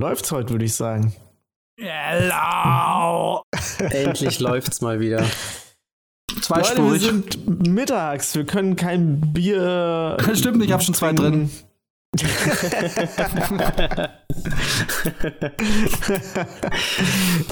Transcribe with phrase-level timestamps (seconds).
[0.00, 1.12] Läuft's heute, würde ich sagen.
[1.78, 3.42] Hello!
[3.90, 5.22] Endlich läuft's mal wieder.
[6.48, 10.16] Leute, wir sind mittags, wir können kein Bier.
[10.34, 11.50] Stimmt nicht, ich habe schon zwei drin.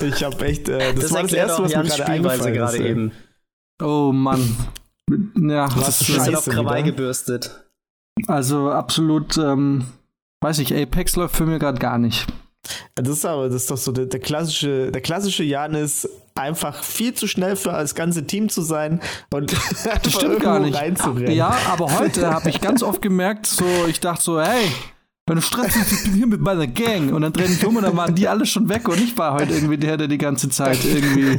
[0.01, 3.13] ich habe echt, äh, das, Das war das erste, was mir gerade Spielweise gerade eben.
[3.83, 4.57] Oh Mann.
[5.37, 6.93] Ja, Was ist, auf Scheiße Krawall wieder.
[6.93, 7.69] gebürstet.
[8.27, 9.85] also absolut, ähm,
[10.41, 12.27] weiß ich, Apex läuft für mich gerade gar nicht.
[12.95, 16.83] Das ist aber, das ist doch so der, der klassische, der klassische Jan ist einfach
[16.83, 19.53] viel zu schnell für das ganze Team zu sein und
[20.03, 20.77] Das stimmt gar nicht.
[20.77, 21.33] reinzurennen.
[21.33, 24.67] Ja, aber heute habe ich ganz oft gemerkt, so, ich dachte so, hey,
[25.27, 27.13] wenn du Stress hast, ich bin hier mit meiner Gang.
[27.13, 29.35] Und dann drehen ich um und dann waren die alle schon weg und ich war
[29.35, 31.39] heute irgendwie der, der die ganze Zeit irgendwie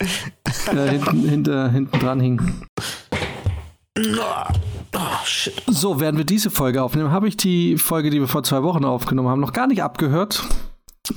[0.00, 2.62] äh, hinten, hinter, hinten dran hing.
[3.96, 5.54] Oh, shit.
[5.68, 8.84] So, während wir diese Folge aufnehmen, habe ich die Folge, die wir vor zwei Wochen
[8.84, 10.42] aufgenommen haben, noch gar nicht abgehört.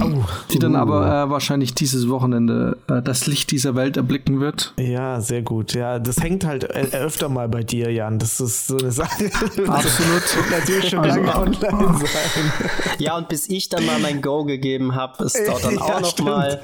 [0.01, 0.05] Oh.
[0.51, 0.79] Die dann Uh.
[0.79, 4.73] aber äh, wahrscheinlich dieses Wochenende äh, das Licht dieser Welt erblicken wird.
[4.77, 5.73] Ja, sehr gut.
[5.73, 8.19] Ja, das hängt halt äh, öfter mal bei dir, Jan.
[8.19, 9.25] Das ist so eine Sache.
[9.67, 9.71] Absolut.
[10.23, 12.51] Das wird natürlich schon Also- lange online sein.
[12.99, 16.01] Ja, und bis ich dann mal mein Go gegeben habe, es dauert dann Ja, auch
[16.01, 16.29] noch stimmt.
[16.29, 16.61] mal.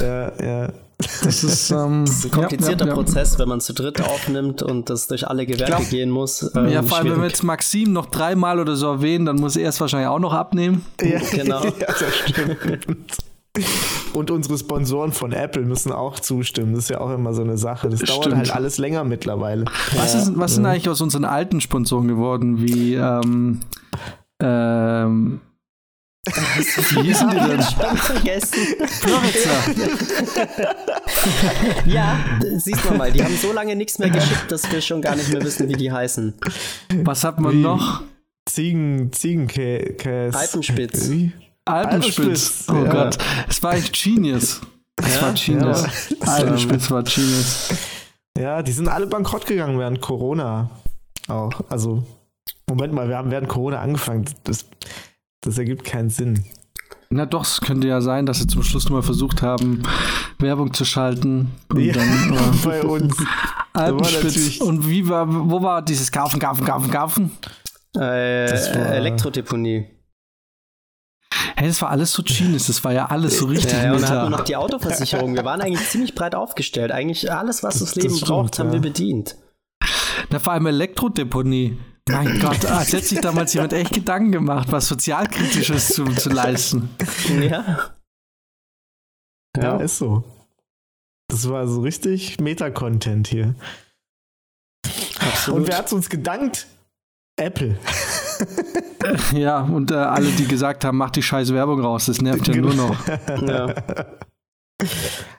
[0.00, 0.72] Ja, ja.
[1.22, 3.02] Das ist, ähm, Das ist ein komplizierter ja, ja, ja.
[3.02, 6.50] Prozess, wenn man zu dritt aufnimmt und das durch alle Gewerke Glaub- gehen muss.
[6.54, 9.56] Ähm, Ja, vor allem, wenn wir jetzt Maxim noch dreimal oder so erwähnen, dann muss
[9.56, 10.84] er es wahrscheinlich auch noch abnehmen.
[11.02, 11.62] ja Genau.
[11.64, 13.16] Ja, das stimmt.
[14.14, 16.74] Und unsere Sponsoren von Apple müssen auch zustimmen.
[16.74, 17.88] Das ist ja auch immer so eine Sache.
[17.88, 18.36] Das dauert Stimmt.
[18.36, 19.64] halt alles länger mittlerweile.
[19.94, 23.60] Was, ist, was sind eigentlich aus unseren alten Sponsoren geworden, wie, ähm,
[24.40, 25.40] ähm,
[26.26, 27.62] wie hießen die denn?
[27.62, 28.58] Schon vergessen.
[31.86, 32.18] Ja,
[32.56, 35.32] siehst du mal, die haben so lange nichts mehr geschickt, dass wir schon gar nicht
[35.32, 36.34] mehr wissen, wie die heißen.
[37.02, 37.62] Was hat man Wie?
[37.62, 38.02] noch?
[38.46, 40.36] Ziegen, Ziegenkäse.
[40.36, 41.10] Alpenspitz.
[41.10, 41.32] Wie?
[41.64, 42.18] Alpenspitz.
[42.18, 42.92] Alpenspitz, Oh ja.
[42.92, 43.18] Gott,
[43.48, 44.60] es war echt Genius.
[45.02, 45.22] Es Ja?
[45.22, 45.82] war Genius.
[46.10, 46.26] Ja.
[46.26, 47.68] Alpenspitz war Genius.
[48.38, 50.70] Ja, die sind alle bankrott gegangen während Corona.
[51.28, 51.52] Auch.
[51.70, 52.02] Also,
[52.68, 54.26] Moment mal, wir haben während Corona angefangen.
[54.44, 54.66] Das,
[55.44, 56.44] das ergibt keinen Sinn.
[57.10, 59.82] Na doch, es könnte ja sein, dass sie zum Schluss mal versucht haben,
[60.38, 61.52] Werbung zu schalten.
[61.68, 63.14] Und Ja, dann, äh, bei uns.
[63.72, 64.60] Alpenspitz.
[64.60, 67.30] Und wie war, wo war dieses Kaufen, Kaufen, Kaufen, Kaufen?
[67.94, 69.86] Äh, Das war- Elektrodeponie.
[71.56, 74.02] Hey, das war alles so Genius, das war ja alles so richtig Ja, ja, und
[74.02, 75.34] dann hatten wir noch die Autoversicherung.
[75.34, 76.90] Wir waren eigentlich ziemlich breit aufgestellt.
[76.90, 78.72] Eigentlich alles, was das Das Leben stimmt, braucht, haben ja.
[78.74, 79.36] wir bedient.
[80.30, 81.78] Na, vor allem Elektrodeponie.
[82.08, 86.90] Mein Gott, als hätte sich damals jemand echt Gedanken gemacht, was Sozialkritisches zu, zu leisten.
[87.40, 87.94] Ja.
[89.56, 90.24] Ja, ist so.
[91.28, 93.54] Das war so richtig Meta-Content hier.
[95.18, 95.60] absolut.
[95.60, 96.66] Und wer hat's uns gedankt?
[97.36, 97.78] Apple.
[99.32, 102.56] Ja, und äh, alle, die gesagt haben, mach die scheiß Werbung raus, das nervt ja
[102.56, 102.96] nur noch.
[103.46, 103.74] ja.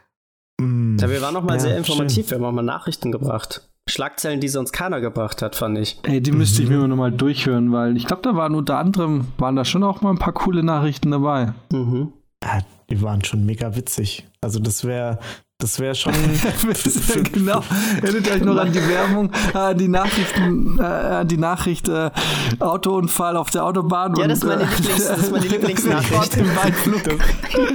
[0.99, 2.29] Ja, wir waren noch mal Ja, sehr informativ.
[2.29, 3.67] Wir haben auch mal Nachrichten gebracht.
[3.87, 5.99] Schlagzeilen, die sonst keiner gebracht hat, fand ich.
[6.03, 9.55] Ey, die müsste ich mir nochmal durchhören, weil ich glaube, da waren unter anderem, waren
[9.55, 11.53] da schon auch mal ein paar coole Nachrichten dabei.
[11.71, 12.11] Mhm.
[12.43, 14.25] Ja, die waren schon mega witzig.
[14.41, 15.19] Also das wäre
[15.57, 16.13] das wäre schon
[17.31, 17.63] genau.
[18.01, 22.11] Erinnert euch noch an die Werbung, äh, an die Nachrichten, äh, an die Nachricht äh,
[22.59, 24.13] Autounfall auf der Autobahn.
[24.15, 26.37] Ja, und, das ist meine äh, Lieblings- das ist meine Lieblingsnachricht.
[26.37, 27.03] Im Waldflug.
[27.03, 27.17] das,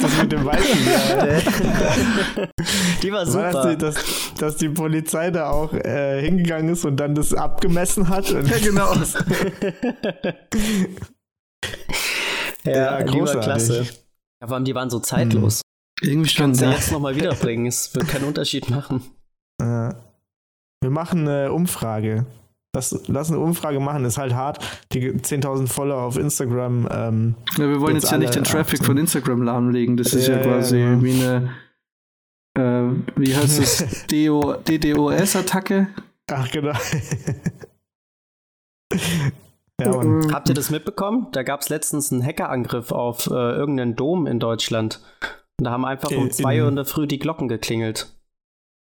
[0.03, 0.87] das mit dem Weißen.
[0.87, 2.47] Ja.
[3.03, 3.71] Die war War das super.
[3.71, 3.95] die, dass,
[4.39, 8.31] dass die Polizei da auch äh, hingegangen ist und dann das abgemessen hat?
[8.31, 8.93] Und Ja, genau.
[12.65, 13.43] ja, Ja, großartig.
[13.43, 13.87] klasse.
[14.43, 15.63] Ja, vor allem, die waren so zeitlos.
[16.01, 16.47] Irgendwie schon.
[16.47, 16.73] Kannst du Ja.
[16.73, 17.67] jetzt nochmal wiederbringen.
[17.67, 19.03] Es wird keinen Unterschied machen.
[19.61, 19.93] Äh,
[20.83, 22.27] wir machen eine Umfrage.
[22.75, 24.61] Lass, lass eine Umfrage machen, ist halt hart.
[24.93, 26.89] Die 10.000 Follower auf Instagram.
[26.91, 28.87] Ähm, Ja, wir wollen Jetzt jetzt, ja nicht den Traffic 18.
[28.87, 29.97] von Instagram lahmlegen.
[29.97, 31.03] Das ist ja, Ja, ja, quasi genau.
[31.03, 31.51] wie eine,
[32.57, 35.89] äh, wie heißt das, DO, DDoS-Attacke.
[36.31, 36.73] ach, genau.
[39.81, 40.33] ja, Mann.
[40.33, 41.27] Habt ihr das mitbekommen?
[41.33, 45.01] Da gab es letztens einen Hackerangriff auf äh, irgendeinen Dom in Deutschland.
[45.61, 48.07] Und da haben einfach um In- 2 Uhr in der Früh die Glocken geklingelt.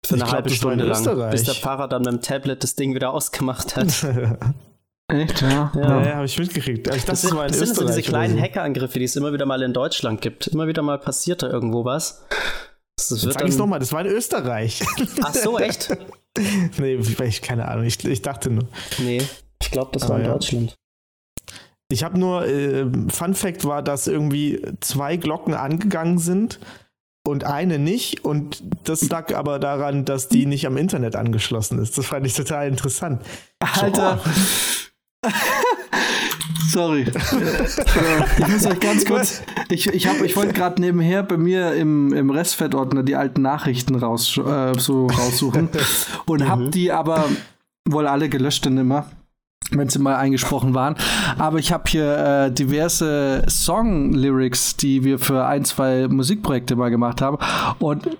[0.05, 0.91] Für Ich eine glaub, halbe in Stunde lang.
[0.99, 1.31] Österreich.
[1.31, 3.87] Bis der Pfarrer dann mit dem Tablet das Ding wieder ausgemacht hat.
[5.07, 5.71] Echt, ja?
[5.73, 5.81] Ja.
[5.81, 6.87] Ja, ja, habe ich mitgekriegt.
[6.89, 8.41] Aber Ich dachte, Das das, sind, das sind so diese kleinen so.
[8.41, 10.47] Hackerangriffe, die es immer wieder mal in Deutschland gibt.
[10.47, 12.25] Immer wieder mal passiert da irgendwo was.
[12.97, 14.83] Das Jetzt wird sag ich's dann, nochmal, das war in Österreich.
[15.23, 15.95] ach so, echt?
[16.77, 17.85] nee, ich, keine Ahnung.
[17.85, 18.67] Ich, ich dachte nur.
[18.97, 19.21] Nee,
[19.61, 20.31] ich glaube, das Aber war in ja.
[20.33, 20.75] Deutschland.
[21.89, 26.59] Ich habe nur, äh, Fun Fact war, dass irgendwie zwei Glocken angegangen sind
[27.25, 28.25] und eine nicht.
[28.25, 31.97] Und das lag aber daran, dass die nicht am Internet angeschlossen ist.
[31.97, 33.21] Das fand ich total interessant.
[33.59, 34.19] Alter.
[36.67, 37.03] Sorry.
[38.37, 39.43] ich muss euch ganz kurz.
[39.69, 43.95] Ich, ich, hab, ich wollte gerade nebenher bei mir im, im Restfettordner die alten Nachrichten
[43.95, 45.69] raus, äh, so raussuchen
[46.25, 46.49] und mhm.
[46.49, 47.25] hab die aber
[47.87, 49.05] wohl alle gelöscht dann immer
[49.71, 50.95] wenn sie mal eingesprochen waren.
[51.37, 57.21] Aber ich habe hier äh, diverse Song-Lyrics, die wir für ein, zwei Musikprojekte mal gemacht
[57.21, 57.37] haben.
[57.79, 58.17] Und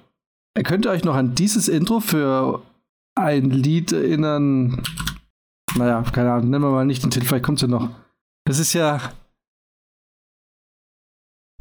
[0.63, 2.62] könnt ihr euch noch an dieses Intro für
[3.15, 4.81] ein Lied erinnern?
[5.75, 7.89] Naja, keine Ahnung, nennen wir mal nicht den Titel, vielleicht kommt ja noch.
[8.45, 9.12] Das ist ja.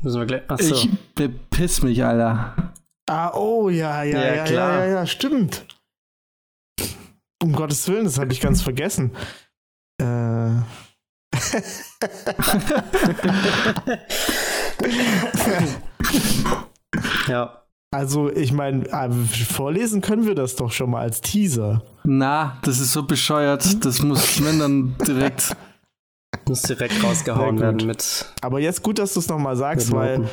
[0.03, 0.51] Müssen wir gleich.
[0.51, 0.75] Achso.
[0.75, 2.73] Ich bepiss mich, Alter.
[3.09, 5.67] Ah, oh, ja, ja, ja, ja, ja, ja, ja, stimmt.
[7.43, 9.13] Um Gottes Willen, das habe ich ganz vergessen.
[10.45, 10.63] Äh.
[17.29, 17.61] ja.
[17.95, 21.85] Also, ich meine, äh, vorlesen können wir das doch schon mal als Teaser.
[22.03, 23.85] Na, das ist so bescheuert.
[23.85, 25.57] Das muss wenn dann direkt.
[26.49, 28.27] Muss direkt rausgehauen werden mit.
[28.43, 30.29] Aber jetzt gut, dass du es nochmal sagst, weil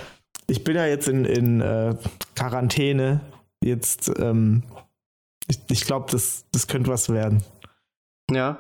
[0.48, 1.96] ich bin ja jetzt in, in äh,
[2.36, 3.22] Quarantäne.
[3.64, 4.64] Jetzt, ähm,
[5.48, 7.44] ich, ich glaube, das, das könnte was werden.
[8.32, 8.60] Ja.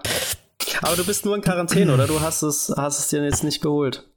[0.81, 2.07] Aber du bist nur in Quarantäne, oder?
[2.07, 4.07] Du hast es, hast es dir jetzt nicht geholt.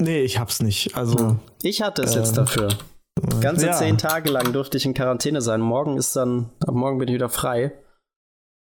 [0.00, 0.96] Nee, ich hab's nicht.
[0.96, 1.38] Also.
[1.62, 2.68] Ich hatte es äh, jetzt dafür.
[3.40, 3.72] Ganze ja.
[3.72, 5.60] zehn Tage lang durfte ich in Quarantäne sein.
[5.60, 7.72] Morgen ist dann, ab morgen bin ich wieder frei.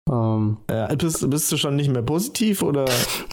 [0.09, 2.85] Um, ähm, ja, bist, bist, du schon nicht mehr positiv oder?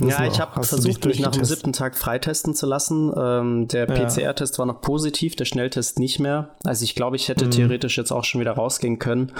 [0.01, 3.13] Ja, ich habe versucht, mich nach dem siebten Tag freitesten zu lassen.
[3.15, 4.06] Ähm, der ja.
[4.06, 6.56] PCR-Test war noch positiv, der Schnelltest nicht mehr.
[6.63, 7.51] Also ich glaube, ich hätte mhm.
[7.51, 9.33] theoretisch jetzt auch schon wieder rausgehen können.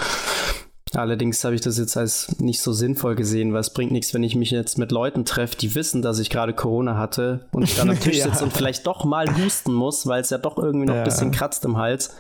[0.95, 4.24] Allerdings habe ich das jetzt als nicht so sinnvoll gesehen, weil es bringt nichts, wenn
[4.24, 7.75] ich mich jetzt mit Leuten treffe, die wissen, dass ich gerade Corona hatte und ich
[7.75, 8.44] dann am Tisch sitze ja.
[8.44, 11.01] und vielleicht doch mal husten muss, weil es ja doch irgendwie noch ja.
[11.01, 12.16] ein bisschen kratzt im Hals.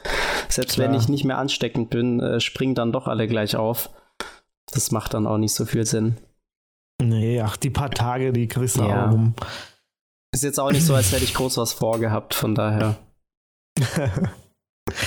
[0.49, 0.89] Selbst Klar.
[0.89, 3.91] wenn ich nicht mehr ansteckend bin, äh, springen dann doch alle gleich auf.
[4.71, 6.17] Das macht dann auch nicht so viel Sinn.
[7.01, 9.07] Nee, ach, die paar Tage, die kriegst du ja.
[9.07, 9.35] auch rum.
[10.33, 12.97] Ist jetzt auch nicht so, als hätte ich groß was vorgehabt, von daher.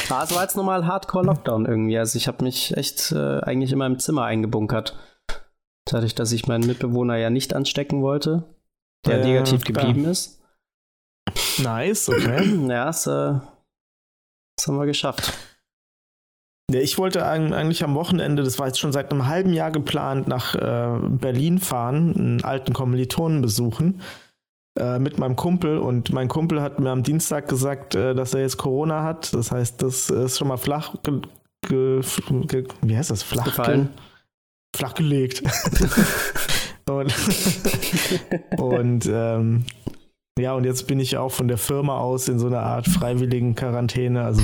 [0.09, 1.99] Ah, es war jetzt nochmal Hardcore-Lockdown irgendwie.
[1.99, 4.99] Also ich habe mich echt äh, eigentlich in meinem Zimmer eingebunkert.
[5.85, 8.45] Dadurch, dass ich meinen Mitbewohner ja nicht anstecken wollte,
[9.07, 10.13] der äh, negativ geblieben klar.
[10.13, 10.43] ist.
[11.59, 12.45] Nice, okay.
[12.69, 13.39] ja, das, äh,
[14.57, 15.33] das haben wir geschafft.
[16.71, 20.27] Ja, ich wollte eigentlich am Wochenende, das war jetzt schon seit einem halben Jahr geplant,
[20.27, 24.03] nach äh, Berlin fahren, einen alten Kommilitonen besuchen
[24.77, 28.41] äh, mit meinem Kumpel und mein Kumpel hat mir am Dienstag gesagt, äh, dass er
[28.41, 29.33] jetzt Corona hat.
[29.35, 30.95] Das heißt, das ist schon mal flach,
[31.69, 33.23] wie heißt das?
[33.23, 33.91] Flach gefallen.
[34.77, 35.43] flach gelegt.
[36.89, 37.15] und
[38.59, 39.65] und ähm,
[40.39, 43.55] ja, und jetzt bin ich auch von der Firma aus in so einer Art freiwilligen
[43.55, 44.23] Quarantäne.
[44.23, 44.43] Also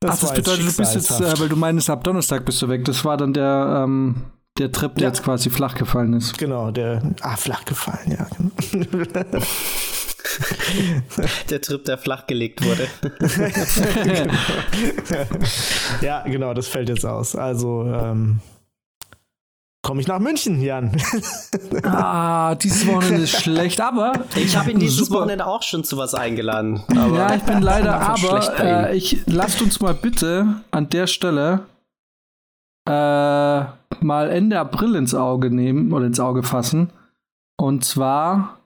[0.00, 2.68] das, Ach, das bedeutet, du bist jetzt, äh, weil du meinst, ab Donnerstag bist du
[2.68, 2.84] weg.
[2.84, 4.22] Das war dann der, ähm,
[4.58, 5.08] der Trip, der ja.
[5.08, 6.36] jetzt quasi flach gefallen ist.
[6.38, 8.26] Genau, der, ah, flach gefallen, ja.
[11.50, 12.88] der Trip, der flach gelegt wurde.
[16.00, 17.36] ja, genau, das fällt jetzt aus.
[17.36, 18.40] Also, ähm,
[19.82, 20.96] komme ich nach München, Jan.
[21.82, 25.20] ah, dieses Wochenende ist schlecht, aber ich habe ihn dieses super.
[25.20, 26.82] Wochenende auch schon zu was eingeladen.
[26.92, 31.60] ja, ich bin leider, aber äh, ich lasst uns mal bitte an der Stelle
[32.88, 33.64] äh,
[34.02, 36.90] mal Ende April ins Auge nehmen oder ins Auge fassen.
[37.56, 38.58] Und zwar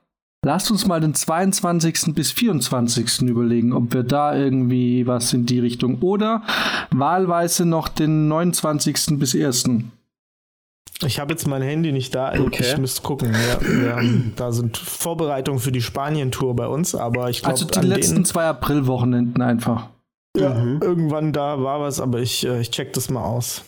[0.43, 2.13] lasst uns mal den 22.
[2.13, 3.21] bis 24.
[3.23, 6.43] überlegen, ob wir da irgendwie was in die Richtung oder
[6.91, 9.19] wahlweise noch den 29.
[9.19, 9.65] bis 1.
[11.05, 12.33] Ich habe jetzt mein Handy nicht da.
[12.39, 12.63] Okay.
[12.63, 13.33] Ich müsste gucken.
[13.33, 13.99] Ja,
[14.35, 17.53] da sind Vorbereitungen für die Spanien-Tour bei uns, aber ich glaube.
[17.53, 19.89] Also die letzten zwei April-Wochenenden einfach.
[20.37, 20.79] Ja, mhm.
[20.81, 23.63] irgendwann da war was, aber ich, äh, ich check das mal aus.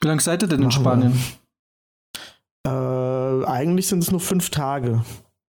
[0.00, 1.18] Wie lange seid ihr denn in Spanien?
[2.66, 5.04] Äh, eigentlich sind es nur fünf Tage.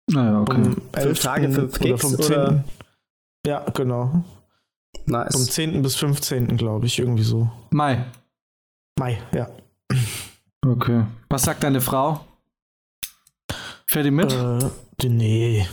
[0.09, 0.61] Naja, okay.
[0.61, 2.35] Um fünf Tage, fünf Gigs, oder vom 10.
[2.35, 2.63] Oder?
[3.45, 4.23] Ja, genau.
[5.05, 5.33] Nice.
[5.33, 5.81] Vom 10.
[5.81, 6.57] bis 15.
[6.57, 7.49] glaube ich, irgendwie so.
[7.71, 8.05] Mai.
[8.99, 9.49] Mai, ja.
[10.65, 11.05] Okay.
[11.29, 12.25] Was sagt deine Frau?
[13.87, 14.31] Fährt die mit?
[14.31, 14.69] Äh,
[15.03, 15.67] nee.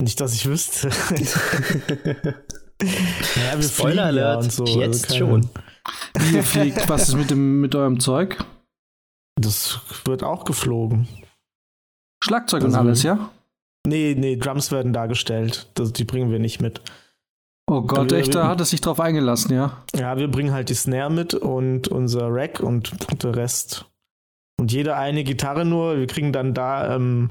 [0.00, 0.88] Nicht, dass ich wüsste.
[2.82, 4.66] ja, wir Spoiler Alert, und so.
[4.66, 5.50] jetzt also schon.
[6.18, 8.44] Wie ihr fliegt, was ist mit, dem, mit eurem Zeug?
[9.40, 11.08] Das wird auch geflogen.
[12.22, 13.30] Schlagzeug also, und alles, ja?
[13.86, 15.68] Nee, nee, Drums werden dargestellt.
[15.74, 16.80] Das, die bringen wir nicht mit.
[17.68, 19.82] Oh Gott, wir, echt, da hat es sich drauf eingelassen, ja?
[19.94, 23.86] Ja, wir bringen halt die Snare mit und unser Rack und der Rest.
[24.60, 25.96] Und jede eine Gitarre nur.
[25.98, 27.30] Wir kriegen dann da ähm,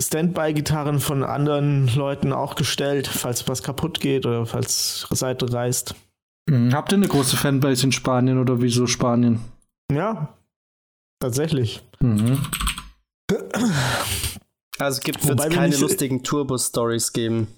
[0.00, 5.94] Standby-Gitarren von anderen Leuten auch gestellt, falls was kaputt geht oder falls Seite reißt.
[6.48, 6.74] Mhm.
[6.74, 9.40] Habt ihr eine große Fanbase in Spanien oder wieso Spanien?
[9.92, 10.34] Ja,
[11.20, 11.82] tatsächlich.
[12.00, 12.42] Mhm.
[14.78, 17.48] Also gibt es keine lustigen Tourbus-Stories geben.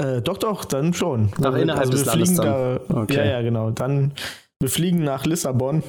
[0.00, 1.30] Äh, doch, doch, dann schon.
[1.38, 2.46] Nach also innerhalb also des Landes dann.
[2.46, 3.16] Da, okay.
[3.16, 3.70] Ja, ja, genau.
[3.70, 4.12] Dann,
[4.60, 5.82] wir fliegen nach Lissabon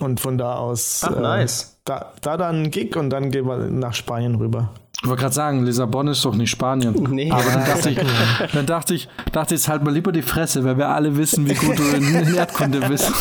[0.00, 1.02] und von da aus.
[1.02, 1.80] Ach, äh, nice.
[1.84, 4.72] Da, da dann Gig und dann gehen wir nach Spanien rüber.
[5.02, 6.94] Ich wollte gerade sagen, Lissabon ist doch nicht Spanien.
[7.10, 7.30] Nee.
[7.30, 7.98] Aber dann dachte ich,
[8.52, 11.54] dann dachte ich, dachte jetzt halt mal lieber die Fresse, weil wir alle wissen, wie
[11.54, 13.12] gut du in, in Erdkunde bist.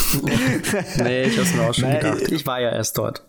[0.98, 2.32] nee, ich hab's mir auch schon nee, gedacht.
[2.32, 3.24] Ich war ja erst dort.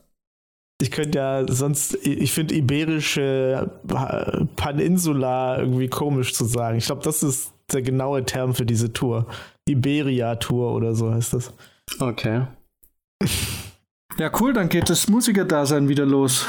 [0.80, 3.70] Ich könnte ja sonst, ich finde iberische
[4.56, 6.76] Paninsula irgendwie komisch zu sagen.
[6.76, 9.26] Ich glaube, das ist der genaue Term für diese Tour.
[9.68, 11.52] Iberia-Tour oder so heißt das.
[11.98, 12.42] Okay.
[14.18, 16.46] Ja, cool, dann geht das Musikerdasein wieder los.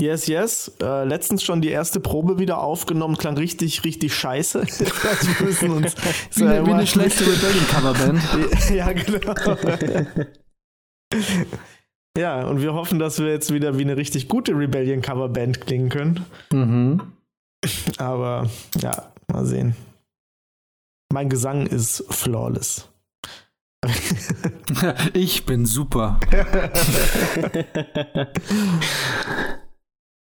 [0.00, 0.72] Yes, yes.
[0.80, 4.62] Äh, letztens schon die erste Probe wieder aufgenommen, klang richtig, richtig scheiße.
[4.66, 5.96] wir müssen uns
[6.34, 8.22] wie, eine, wie eine schlechte Rebellion-Coverband.
[8.70, 9.34] ja, genau.
[12.16, 16.24] ja, und wir hoffen, dass wir jetzt wieder wie eine richtig gute Rebellion-Coverband klingen können.
[16.52, 17.02] Mhm.
[17.96, 18.48] Aber
[18.80, 19.74] ja, mal sehen.
[21.12, 22.88] Mein Gesang ist flawless.
[25.12, 26.20] ich bin super.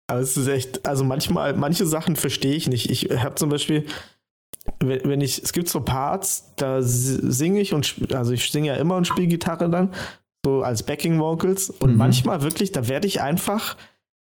[0.09, 2.89] Aber es ist echt, also manchmal, manche Sachen verstehe ich nicht.
[2.89, 3.85] Ich habe zum Beispiel,
[4.79, 8.95] wenn ich, es gibt so Parts, da singe ich und, also ich singe ja immer
[8.95, 9.93] und spiele Gitarre dann,
[10.43, 11.69] so als Backing Vocals.
[11.69, 11.97] Und mhm.
[11.97, 13.77] manchmal wirklich, da werde ich einfach,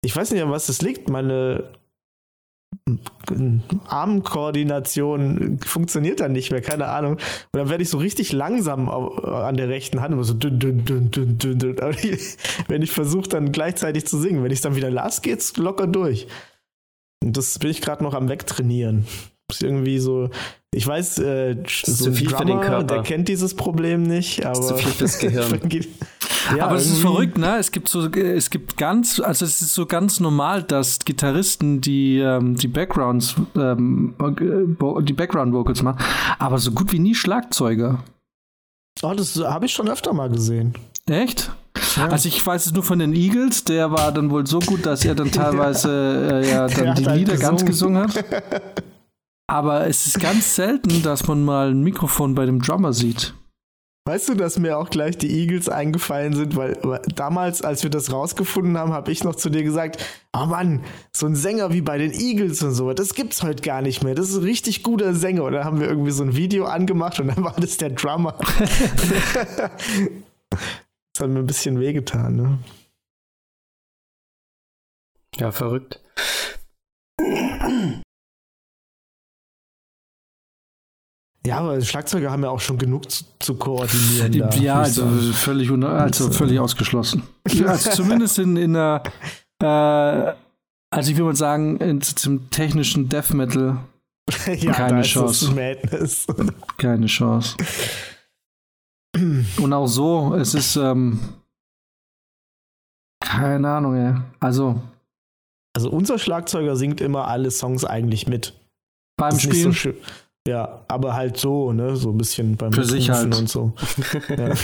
[0.02, 1.70] ich weiß nicht, an was das liegt, meine
[3.86, 7.14] Armkoordination funktioniert dann nicht mehr, keine Ahnung.
[7.14, 10.84] Und dann werde ich so richtig langsam an der rechten Hand, immer so dünn, dünn,
[10.84, 11.76] dünn, dünn, dünn, dünn.
[12.68, 14.42] Wenn ich versuche, dann gleichzeitig zu singen.
[14.44, 16.26] Wenn ich dann wieder las, geht's locker durch.
[17.22, 19.06] Und das bin ich gerade noch am Wegtrainieren.
[19.50, 20.30] Ist irgendwie so,
[20.74, 24.60] ich weiß, äh, so ein Drummer, der kennt dieses Problem nicht, aber.
[24.60, 25.60] Zu viel fürs Gehirn.
[26.56, 27.56] Ja, aber es ist verrückt, ne?
[27.58, 32.18] Es gibt so, es gibt ganz, also es ist so ganz normal, dass Gitarristen die
[32.18, 34.14] ähm, die Backgrounds, ähm,
[35.02, 36.02] die Background Vocals machen,
[36.38, 38.02] aber so gut wie nie Schlagzeuger.
[39.02, 40.74] Oh, das habe ich schon öfter mal gesehen.
[41.08, 41.50] Echt?
[41.96, 42.08] Ja.
[42.08, 45.04] Also ich weiß es nur von den Eagles, der war dann wohl so gut, dass
[45.04, 47.40] er dann teilweise äh, ja dann die Lieder gesungen.
[47.40, 48.24] ganz gesungen hat.
[49.48, 53.34] Aber es ist ganz selten, dass man mal ein Mikrofon bei dem Drummer sieht.
[54.06, 56.78] Weißt du, dass mir auch gleich die Eagles eingefallen sind, weil,
[57.14, 60.02] damals, als wir das rausgefunden haben, habe ich noch zu dir gesagt,
[60.34, 63.82] oh Mann, so ein Sänger wie bei den Eagles und so, das gibt's heute gar
[63.82, 64.14] nicht mehr.
[64.14, 65.44] Das ist ein richtig guter Sänger.
[65.44, 68.32] Und dann haben wir irgendwie so ein Video angemacht und dann war das der Drummer.
[68.58, 69.70] das
[71.20, 72.58] hat mir ein bisschen wehgetan, ne?
[75.36, 76.00] Ja, verrückt.
[81.48, 84.34] Ja, aber Schlagzeuger haben ja auch schon genug zu, zu koordinieren.
[84.34, 87.22] Ja, da, also völlig, also völlig ausgeschlossen.
[87.66, 89.02] Also zumindest in, in der,
[89.62, 90.34] äh,
[90.90, 93.78] also ich würde mal sagen, in, zum technischen Death Metal
[94.58, 95.54] ja, keine Chance.
[96.76, 97.56] Keine Chance.
[99.16, 101.18] Und auch so, es ist, ähm,
[103.20, 104.14] keine Ahnung, ey.
[104.38, 104.82] Also.
[105.74, 108.52] Also unser Schlagzeuger singt immer alle Songs eigentlich mit.
[109.16, 109.72] Beim Spielen?
[109.72, 109.92] So
[110.48, 113.36] ja, aber halt so, ne, so ein bisschen beim Für sich halt.
[113.36, 113.74] und so.
[114.28, 114.48] Ja.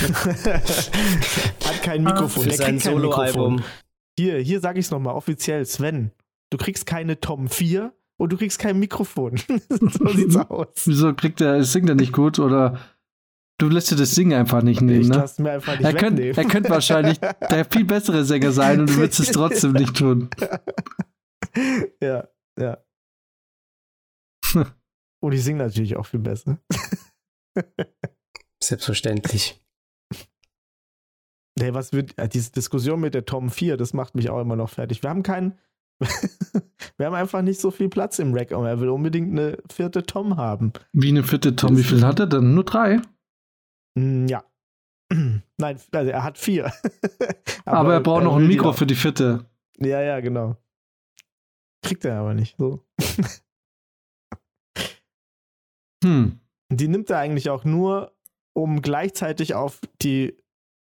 [1.64, 2.44] Hat kein Mikrofon.
[2.44, 3.62] Für sein Solo-Album.
[4.18, 6.10] Hier, hier sage ich es nochmal offiziell, Sven.
[6.50, 9.36] Du kriegst keine Tom 4 und du kriegst kein Mikrofon.
[9.68, 10.68] so sieht's aus.
[10.86, 12.78] Wieso kriegt er, singt er nicht gut oder
[13.58, 15.30] du lässt dir das Singen einfach nicht nehmen, ich ne?
[15.38, 18.96] Mir einfach nicht er könnte er könnt wahrscheinlich der viel bessere Sänger sein und du
[18.96, 20.30] würdest es trotzdem nicht tun.
[22.00, 22.26] ja,
[22.58, 22.78] ja.
[25.24, 26.58] Und die singen natürlich auch viel besser.
[28.62, 29.58] Selbstverständlich.
[31.58, 34.54] Nee, was wird, äh, diese Diskussion mit der Tom 4, das macht mich auch immer
[34.54, 35.02] noch fertig.
[35.02, 35.58] Wir haben keinen,
[36.98, 40.02] wir haben einfach nicht so viel Platz im Rack und er will unbedingt eine vierte
[40.02, 40.74] Tom haben.
[40.92, 41.78] Wie eine vierte Tom?
[41.78, 42.52] Wie viel hat er denn?
[42.52, 43.00] Nur drei?
[43.98, 44.44] Hm, ja.
[45.10, 45.40] Nein,
[45.90, 46.66] also er hat vier.
[47.64, 49.46] aber, aber, er braucht er noch ein Mikro für die vierte.
[49.78, 50.58] Ja, ja, genau.
[51.80, 52.58] Kriegt er aber nicht.
[52.58, 52.84] So.
[56.04, 56.38] Hm.
[56.70, 58.12] Die nimmt er eigentlich auch nur,
[58.54, 60.36] um gleichzeitig auf die,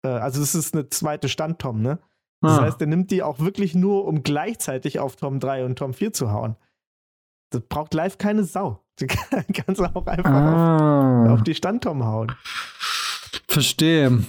[0.04, 2.00] äh, also es ist eine zweite Stand-Tom, ne?
[2.42, 2.64] Das ah.
[2.64, 6.12] heißt, er nimmt die auch wirklich nur, um gleichzeitig auf Tom 3 und Tom 4
[6.12, 6.58] zu hauen.
[7.52, 8.84] Das braucht live keine Sau.
[9.00, 11.26] Du kannst auch einfach ah.
[11.26, 12.32] auf, auf, die Stand-Tom hauen.
[13.48, 14.24] Verstehe.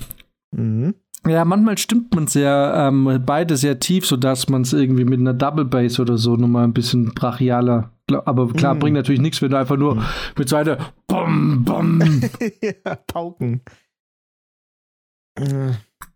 [0.53, 0.95] Mhm.
[1.26, 5.33] Ja, manchmal stimmt man sehr, ähm, beide sehr tief, sodass man es irgendwie mit einer
[5.33, 7.90] Double Bass oder so nochmal ein bisschen brachialer.
[8.26, 8.78] Aber klar, mm.
[8.78, 10.04] bringt natürlich nichts, wenn du einfach nur mm.
[10.37, 10.76] mit so einer
[11.07, 12.00] Bom, Bom.
[12.62, 13.62] ja, Pauken.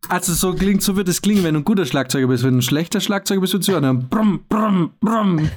[0.08, 2.44] Also so klingt, so wird es klingen, wenn du ein guter Schlagzeuger bist.
[2.44, 4.08] Wenn du ein schlechter Schlagzeuger bist, wird es hören.
[4.08, 5.50] Brumm, brumm, brumm.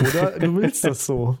[0.00, 1.38] Oder du willst das so.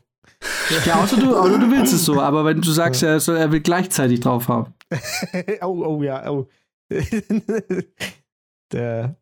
[0.86, 3.52] Ja, außer du, oder du willst es so, aber wenn du sagst, er, soll, er
[3.52, 4.74] will gleichzeitig drauf haben.
[5.62, 6.48] oh, oh, ja, oh.
[8.72, 9.16] Der,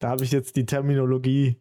[0.00, 1.60] da habe ich jetzt die Terminologie.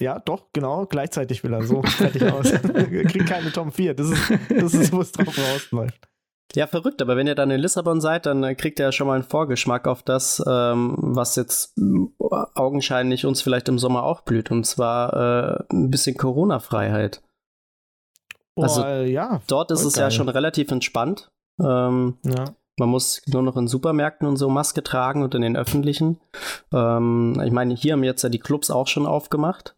[0.00, 2.50] Ja, doch, genau, gleichzeitig will er so fertig aus.
[2.62, 3.94] Kriegt keine Tom 4.
[3.94, 6.08] Das ist, das ist wo es drauf rausläuft.
[6.54, 9.08] Ja, verrückt, aber wenn ihr dann in Lissabon seid, dann äh, kriegt ihr ja schon
[9.08, 11.82] mal einen Vorgeschmack auf das, ähm, was jetzt äh,
[12.54, 17.22] augenscheinlich uns vielleicht im Sommer auch blüht, und zwar äh, ein bisschen Corona-Freiheit.
[18.56, 20.04] Also ja, dort ist es geil.
[20.04, 21.28] ja schon relativ entspannt.
[21.60, 22.44] Ähm, ja.
[22.78, 26.20] Man muss nur noch in Supermärkten und so Maske tragen und in den öffentlichen.
[26.72, 29.76] Ähm, ich meine, hier haben jetzt ja die Clubs auch schon aufgemacht.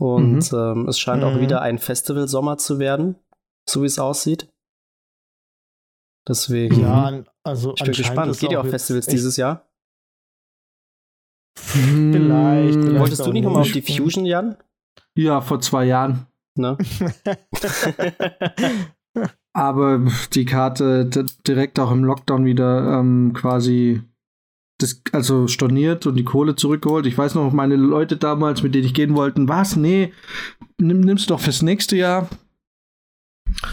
[0.00, 0.58] Und mhm.
[0.58, 1.28] ähm, es scheint mhm.
[1.28, 3.16] auch wieder ein Festivalsommer zu werden,
[3.68, 4.48] so wie es aussieht.
[6.26, 6.80] Deswegen.
[6.80, 8.38] Ja, also ich bin gespannt.
[8.38, 9.68] Geht ihr auf Festivals dieses Jahr?
[11.58, 12.98] Vielleicht, vielleicht.
[12.98, 14.56] Wolltest du nicht nochmal auf die Fusion, Jan?
[15.14, 16.26] Ja, vor zwei Jahren.
[16.56, 16.78] Ne?
[19.52, 20.00] Aber
[20.32, 21.04] die Karte
[21.46, 24.02] direkt auch im Lockdown wieder ähm, quasi
[24.78, 27.06] das, also storniert und die Kohle zurückgeholt.
[27.06, 29.76] Ich weiß noch, meine Leute damals, mit denen ich gehen wollte, was?
[29.76, 30.12] Nee,
[30.78, 32.28] nimm, nimmst du doch fürs nächste Jahr.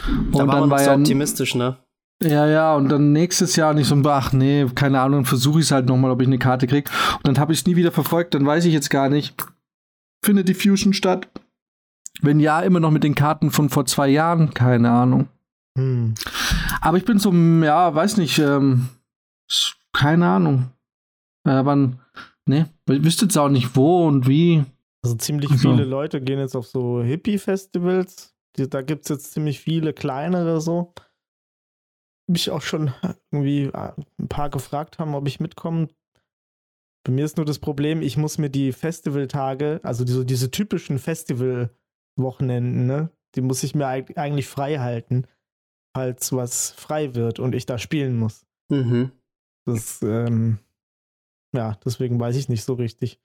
[0.08, 1.78] Und da war dann war so ja optimistisch, ne?
[2.22, 5.72] Ja, ja, und dann nächstes Jahr nicht so, ach nee, keine Ahnung, versuche ich es
[5.72, 6.92] halt nochmal, ob ich eine Karte kriege.
[7.16, 9.36] Und dann habe ich es nie wieder verfolgt, dann weiß ich jetzt gar nicht,
[10.24, 11.30] findet die Fusion statt?
[12.22, 15.28] Wenn ja, immer noch mit den Karten von vor zwei Jahren, keine Ahnung.
[15.78, 16.16] Hm.
[16.82, 18.90] Aber ich bin so, ja, weiß nicht, ähm,
[19.94, 20.72] keine Ahnung.
[21.46, 22.00] Äh, wann,
[22.46, 24.66] ne, wüsste jetzt auch nicht wo und wie.
[25.02, 25.72] Also ziemlich also.
[25.72, 28.36] viele Leute gehen jetzt auf so Hippie-Festivals.
[28.58, 30.94] Da gibt es jetzt ziemlich viele kleinere so
[32.30, 32.94] mich auch schon
[33.32, 35.90] irgendwie äh, ein paar gefragt haben, ob ich mitkomme.
[37.04, 40.52] Bei mir ist nur das Problem, ich muss mir die Festivaltage, also die, so diese
[40.52, 41.00] typischen
[42.20, 45.26] Festivalwochenenden, ne, die muss ich mir eigentlich frei halten,
[45.96, 48.46] falls was frei wird und ich da spielen muss.
[48.70, 49.12] Mhm.
[49.66, 50.60] Das, ähm,
[51.56, 53.20] ja, deswegen weiß ich nicht so richtig.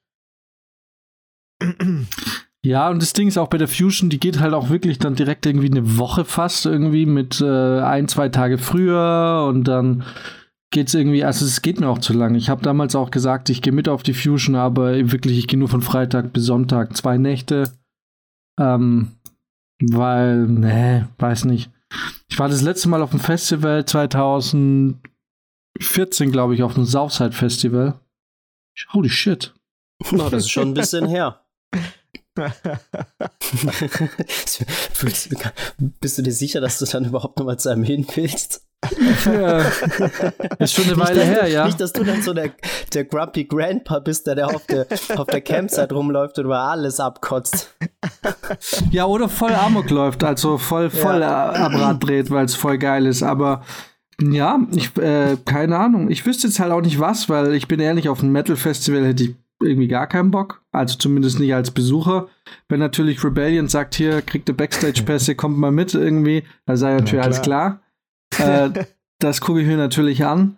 [2.63, 5.15] Ja, und das Ding ist auch bei der Fusion, die geht halt auch wirklich dann
[5.15, 10.03] direkt irgendwie eine Woche fast irgendwie mit äh, ein, zwei Tage früher und dann
[10.71, 12.33] geht's irgendwie, also es geht mir auch zu lang.
[12.33, 15.59] Ich habe damals auch gesagt, ich gehe mit auf die Fusion, aber wirklich, ich gehe
[15.59, 17.71] nur von Freitag bis Sonntag, zwei Nächte.
[18.59, 19.11] Ähm,
[19.81, 21.71] weil, ne, weiß nicht.
[22.29, 24.99] Ich war das letzte Mal auf dem Festival 2014,
[26.31, 27.99] glaube ich, auf dem Southside Festival.
[28.91, 29.53] Holy shit.
[30.11, 31.45] No, das ist schon ein bisschen her.
[36.01, 38.64] Bist du dir sicher, dass du dann überhaupt noch mal zu einem hin willst?
[39.25, 39.59] Ja.
[40.59, 41.65] Ist schon eine Weile her, ja.
[41.65, 42.51] Nicht, dass du dann so der,
[42.93, 44.85] der Grumpy Grandpa bist, der, der auf der,
[45.17, 47.75] auf der Campsite rumläuft und über alles abkotzt.
[48.91, 51.51] Ja, oder voll Amok läuft, also voll, voll ja.
[51.53, 53.23] am Rad dreht, weil es voll geil ist.
[53.23, 53.63] Aber
[54.21, 56.09] ja, ich, äh, keine Ahnung.
[56.09, 59.23] Ich wüsste jetzt halt auch nicht was, weil ich bin ehrlich, auf ein Metal-Festival hätte
[59.23, 60.61] ich irgendwie gar keinen Bock.
[60.71, 62.27] Also zumindest nicht als Besucher.
[62.69, 67.23] Wenn natürlich Rebellion sagt, hier, kriegt ihr Backstage-Pässe, kommt mal mit irgendwie, dann sei natürlich
[67.23, 67.81] alles klar.
[68.37, 68.85] Äh,
[69.19, 70.57] das gucke ich mir natürlich an.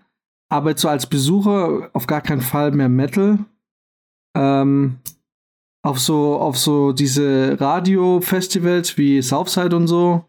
[0.49, 3.39] Aber jetzt so als Besucher auf gar keinen Fall mehr Metal.
[4.35, 4.99] Ähm,
[5.85, 10.25] auf so, auf so diese Radio-Festivals wie Southside und so.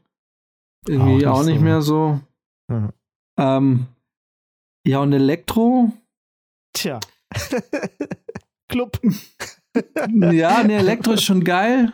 [0.86, 1.64] Irgendwie auch nicht, auch nicht so.
[1.64, 2.20] mehr so.
[2.70, 2.92] Mhm.
[3.38, 3.86] Ähm,
[4.86, 5.92] ja, und Elektro.
[6.72, 7.00] Tja.
[8.68, 9.00] Club.
[10.32, 11.92] ja, ne, Elektro ist schon geil.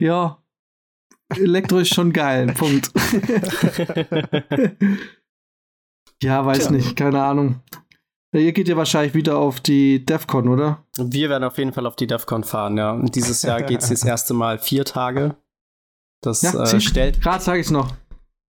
[0.00, 0.43] Ja.
[1.30, 2.52] Elektro ist schon geil.
[2.56, 2.90] Punkt.
[6.22, 6.70] ja, weiß Tja.
[6.70, 7.60] nicht, keine Ahnung.
[8.32, 10.84] Ihr geht ja wahrscheinlich wieder auf die DEFCON, oder?
[10.98, 12.90] Wir werden auf jeden Fall auf die DEFCON fahren, ja.
[12.92, 15.36] Und dieses Jahr geht es das erste Mal vier Tage.
[16.20, 17.20] Das ja, äh, stellt.
[17.20, 17.94] Gerade sage ich es noch.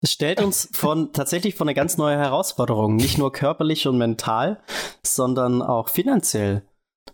[0.00, 4.62] Es stellt uns von tatsächlich von eine ganz neue Herausforderung, nicht nur körperlich und mental,
[5.03, 6.62] sondern auch finanziell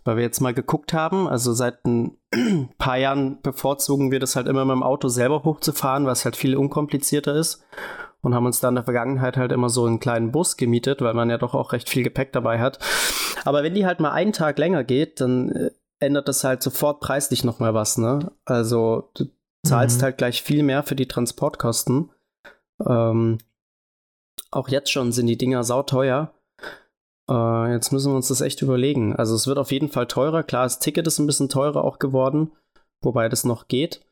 [0.03, 2.17] weil wir jetzt mal geguckt haben, also seit ein
[2.77, 6.55] paar Jahren bevorzugen wir das halt immer mit dem Auto selber hochzufahren, was halt viel
[6.55, 7.63] unkomplizierter ist
[8.21, 11.13] und haben uns dann in der Vergangenheit halt immer so einen kleinen Bus gemietet, weil
[11.13, 12.79] man ja doch auch recht viel Gepäck dabei hat.
[13.45, 16.99] Aber wenn die halt mal einen Tag länger geht, dann äh, ändert das halt sofort
[16.99, 18.31] preislich nochmal was, ne?
[18.45, 19.25] Also du
[19.65, 20.03] zahlst mhm.
[20.03, 22.11] halt gleich viel mehr für die Transportkosten.
[22.87, 23.39] Ähm,
[24.51, 26.33] auch jetzt schon sind die Dinger sauteuer.
[27.31, 29.15] Äh, jetzt müssen wir uns das echt überlegen.
[29.15, 30.43] Also es wird auf jeden Fall teurer.
[30.43, 32.51] Klar, das Ticket ist ein bisschen teurer auch geworden,
[33.01, 34.05] wobei das noch geht.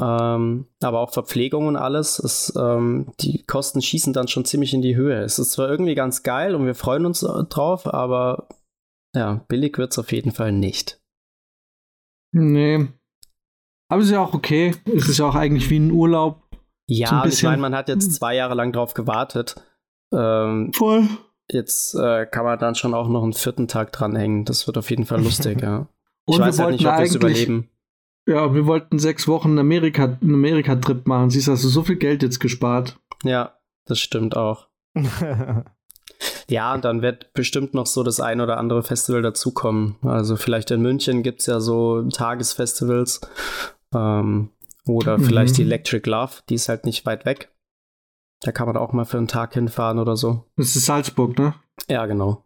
[0.00, 4.82] Ähm, aber auch Verpflegung und alles, ist, ähm, die Kosten schießen dann schon ziemlich in
[4.82, 5.22] die Höhe.
[5.22, 8.48] Es ist zwar irgendwie ganz geil und wir freuen uns äh, drauf, aber
[9.14, 11.00] ja, billig wird es auf jeden Fall nicht.
[12.32, 12.88] Nee.
[13.88, 14.74] Aber es ist ja auch okay.
[14.92, 16.42] Es ist ja auch eigentlich wie ein Urlaub.
[16.90, 19.54] Ja, so ich meine, man hat jetzt zwei Jahre lang drauf gewartet.
[20.12, 21.08] Ähm, Voll.
[21.54, 24.44] Jetzt äh, kann man dann schon auch noch einen vierten Tag dranhängen.
[24.44, 25.86] Das wird auf jeden Fall lustig, ja.
[26.26, 27.70] Ich weiß halt nicht, ob wir es überleben.
[28.26, 31.30] Ja, wir wollten sechs Wochen einen Amerika-Trip Amerika machen.
[31.30, 32.98] Siehst du, hast du so viel Geld jetzt gespart.
[33.22, 34.66] Ja, das stimmt auch.
[36.48, 39.96] ja, und dann wird bestimmt noch so das ein oder andere Festival dazukommen.
[40.02, 43.20] Also vielleicht in München gibt es ja so Tagesfestivals.
[43.94, 44.50] Ähm,
[44.86, 45.24] oder mhm.
[45.24, 47.53] vielleicht die Electric Love, die ist halt nicht weit weg.
[48.44, 50.44] Da kann man auch mal für einen Tag hinfahren oder so.
[50.56, 51.54] Das ist Salzburg, ne?
[51.88, 52.44] Ja, genau.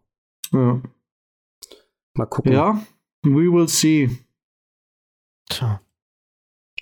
[0.52, 0.80] Ja.
[2.14, 2.52] Mal gucken.
[2.52, 2.80] Ja,
[3.22, 4.24] we will see.
[5.50, 5.80] Tja.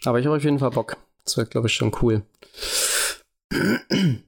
[0.04, 0.98] Aber ich habe auf jeden Fall Bock.
[1.24, 2.26] Das wird, glaube ich, schon cool.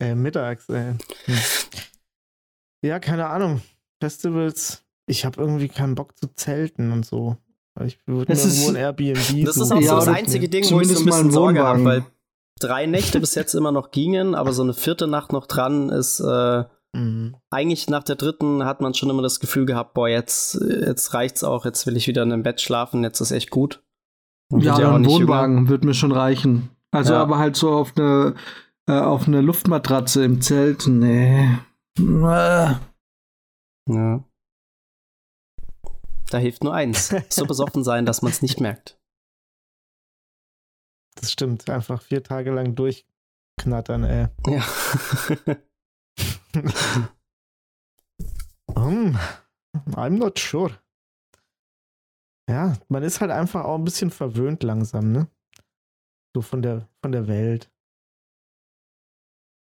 [0.00, 0.94] äh, mittags, ey.
[1.26, 1.38] Hm.
[2.82, 3.60] Ja, keine Ahnung.
[4.02, 4.86] Festivals.
[5.06, 7.36] Ich habe irgendwie keinen Bock zu zelten und so.
[7.84, 9.18] Ich würde nur ein Airbnb.
[9.44, 12.04] Das ist auch so das einzige Ding, wo ich so ein bisschen Sorge habe, weil
[12.60, 16.20] drei Nächte bis jetzt immer noch gingen, aber so eine vierte Nacht noch dran ist.
[16.20, 17.36] Äh, mhm.
[17.50, 21.42] Eigentlich nach der dritten hat man schon immer das Gefühl gehabt, boah, jetzt, jetzt reicht's
[21.42, 23.82] auch, jetzt will ich wieder in einem Bett schlafen, jetzt ist echt gut.
[24.52, 25.68] Und ja, ja ein Wohnwagen jünger.
[25.68, 26.70] wird mir schon reichen.
[26.90, 27.22] Also ja.
[27.22, 28.34] aber halt so auf eine,
[28.86, 31.48] äh, auf eine Luftmatratze im Zelt, nee.
[31.98, 32.74] Äh.
[33.88, 34.24] Ja.
[36.30, 37.14] Da hilft nur eins.
[37.28, 38.98] So besoffen sein, dass man es nicht merkt.
[41.16, 41.68] Das stimmt.
[41.68, 44.28] Einfach vier Tage lang durchknattern, ey.
[44.46, 44.64] Ja.
[48.74, 49.18] um,
[49.92, 50.78] I'm not sure.
[52.48, 55.28] Ja, man ist halt einfach auch ein bisschen verwöhnt langsam, ne?
[56.34, 57.70] So von der, von der Welt.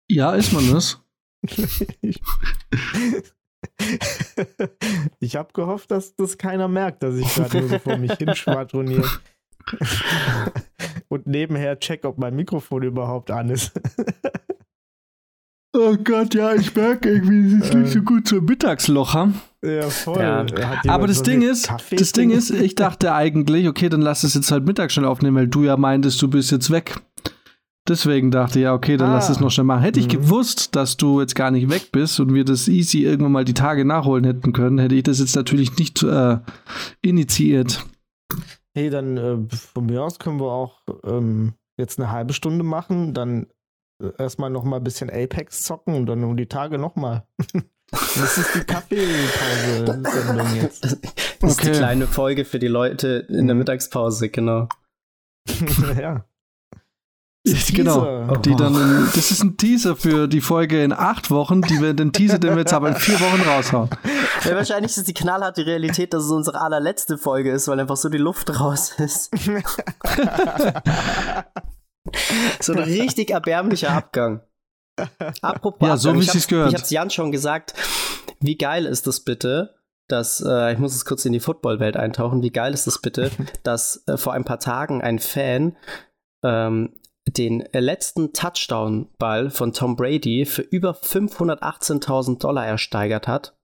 [0.10, 1.02] Ja, ist man das?
[5.20, 9.08] ich habe gehofft, dass das keiner merkt, dass ich gerade nur so vor mich hinschwadroniere.
[11.08, 13.72] Und nebenher check, ob mein Mikrofon überhaupt an ist.
[15.74, 18.04] oh Gott, ja, ich merke irgendwie, es ist nicht so äh.
[18.04, 19.40] gut zum Mittagsloch haben.
[19.64, 20.20] Ja, voll.
[20.20, 20.46] Ja.
[20.88, 24.34] Aber das so Ding ist, das Ding ist, ich dachte eigentlich, okay, dann lass es
[24.34, 27.00] jetzt halt Mittag schnell aufnehmen, weil du ja meintest, du bist jetzt weg.
[27.92, 29.16] Deswegen dachte ich, ja, okay, dann ah.
[29.16, 29.82] lass es noch schnell machen.
[29.82, 30.12] Hätte ich mhm.
[30.12, 33.54] gewusst, dass du jetzt gar nicht weg bist und wir das easy irgendwann mal die
[33.54, 36.38] Tage nachholen hätten können, hätte ich das jetzt natürlich nicht äh,
[37.02, 37.86] initiiert.
[38.74, 43.14] Hey, dann äh, von mir aus können wir auch ähm, jetzt eine halbe Stunde machen,
[43.14, 43.48] dann
[44.02, 47.28] äh, erstmal noch mal ein bisschen Apex zocken und dann um die Tage noch mal.
[47.92, 50.86] das ist die Kaffeepause-Sendung jetzt.
[50.86, 51.72] Das ist okay.
[51.74, 53.60] die kleine Folge für die Leute in der mhm.
[53.60, 54.70] Mittagspause, genau.
[56.00, 56.24] ja.
[57.44, 61.82] Genau, die dann in, das ist ein Teaser für die Folge in acht Wochen, die
[61.82, 63.90] wir den Teaser, den wir jetzt aber in vier Wochen raushauen.
[64.44, 68.10] Ja, wahrscheinlich ist die knallharte Realität, dass es unsere allerletzte Folge ist, weil einfach so
[68.10, 69.32] die Luft raus ist.
[72.60, 74.44] so ein richtig erbärmlicher Abgang.
[75.42, 76.74] Apropos, ja, so wie es gehört.
[76.74, 77.74] Ich hab's Jan schon gesagt.
[78.40, 79.76] Wie geil ist das bitte,
[80.08, 83.32] dass, äh, ich muss es kurz in die Footballwelt eintauchen, wie geil ist das bitte,
[83.64, 85.76] dass äh, vor ein paar Tagen ein Fan
[86.44, 86.94] ähm,
[87.28, 93.56] den letzten Touchdown-Ball von Tom Brady für über 518.000 Dollar ersteigert hat.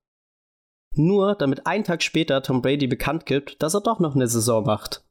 [0.95, 4.65] Nur damit einen Tag später Tom Brady bekannt gibt, dass er doch noch eine Saison
[4.65, 5.03] macht.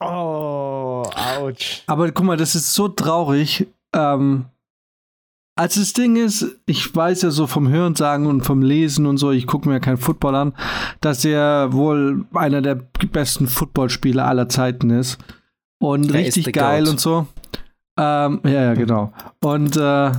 [0.00, 1.82] Oh, ouch.
[1.86, 3.66] Aber guck mal, das ist so traurig.
[3.94, 4.46] Ähm,
[5.58, 9.30] als das Ding ist, ich weiß ja so vom Hörensagen und vom Lesen und so,
[9.30, 10.54] ich gucke mir keinen Football an,
[11.00, 15.18] dass er wohl einer der besten Footballspieler aller Zeiten ist.
[15.78, 16.92] Und er richtig geil Goat.
[16.92, 17.26] und so.
[17.98, 19.12] Ähm, ja, ja, genau.
[19.42, 20.12] Und äh,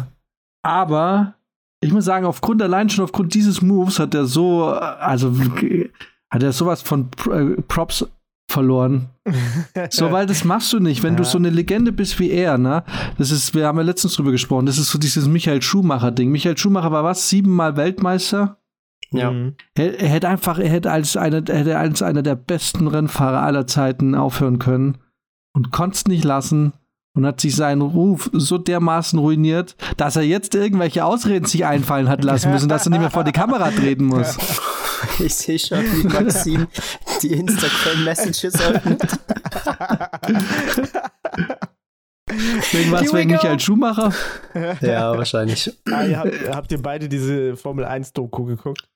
[0.64, 1.36] aber
[1.82, 5.34] ich muss sagen, aufgrund allein schon aufgrund dieses Moves hat er so, also
[6.30, 8.06] hat er sowas von äh, Props
[8.50, 9.10] verloren.
[9.90, 11.18] so, weil das machst du nicht, wenn ja.
[11.18, 12.84] du so eine Legende bist wie er, ne?
[13.18, 16.32] Das ist, wir haben ja letztens drüber gesprochen, das ist so dieses Michael Schumacher-Ding.
[16.32, 17.30] Michael Schumacher war was?
[17.30, 18.58] Siebenmal Weltmeister?
[19.12, 19.32] Ja.
[19.76, 23.42] Er, er hätte einfach, er hätte als einer, er hätte als einer der besten Rennfahrer
[23.42, 24.98] aller Zeiten aufhören können
[25.54, 26.74] und konnte es nicht lassen
[27.18, 32.08] und hat sich seinen Ruf so dermaßen ruiniert, dass er jetzt irgendwelche Ausreden sich einfallen
[32.08, 34.38] hat lassen müssen, dass er nicht mehr vor die Kamera treten muss.
[35.20, 36.68] Ich sehe schon, wie Maxim
[37.22, 39.02] die Instagram-Messages öffnet.
[42.72, 44.12] Wegen was, wegen Michael Schumacher?
[44.82, 45.72] Ja, wahrscheinlich.
[45.92, 48.90] Ah, ihr habt, habt, ihr beide diese Formel 1-Doku geguckt?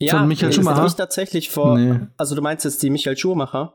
[0.00, 0.86] Ja, Von Michael Schumacher.
[0.86, 1.78] ich tatsächlich vor.
[1.78, 2.00] Nee.
[2.16, 3.74] Also du meinst jetzt die Michael Schumacher?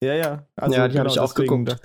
[0.00, 0.46] Ja, ja.
[0.54, 1.76] Also ja, die genau, habe ich auch geguckt.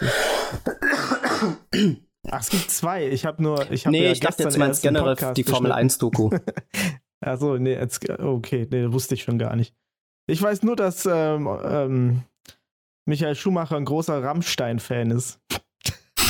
[2.29, 3.07] Ach, es gibt zwei.
[3.07, 3.71] Ich habe nur.
[3.71, 6.31] Ich hab nee, ja ich dachte jetzt meinst generell die Formel 1-Doku.
[7.21, 9.75] Achso, nee, jetzt, okay, nee, wusste ich schon gar nicht.
[10.27, 12.23] Ich weiß nur, dass ähm, ähm,
[13.05, 15.41] Michael Schumacher ein großer Rammstein-Fan ist.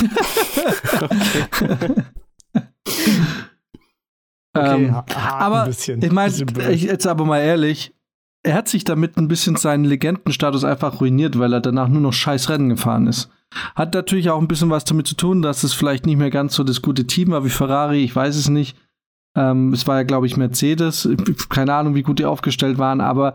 [4.52, 6.34] okay, ähm, aber ich meine,
[6.74, 7.94] jetzt aber mal ehrlich,
[8.42, 12.14] er hat sich damit ein bisschen seinen Legendenstatus einfach ruiniert, weil er danach nur noch
[12.14, 13.30] scheiß Rennen gefahren ist.
[13.74, 16.54] Hat natürlich auch ein bisschen was damit zu tun, dass es vielleicht nicht mehr ganz
[16.54, 18.76] so das gute Team war wie Ferrari, ich weiß es nicht.
[19.36, 21.08] Ähm, es war ja, glaube ich, Mercedes.
[21.48, 23.34] Keine Ahnung, wie gut die aufgestellt waren, aber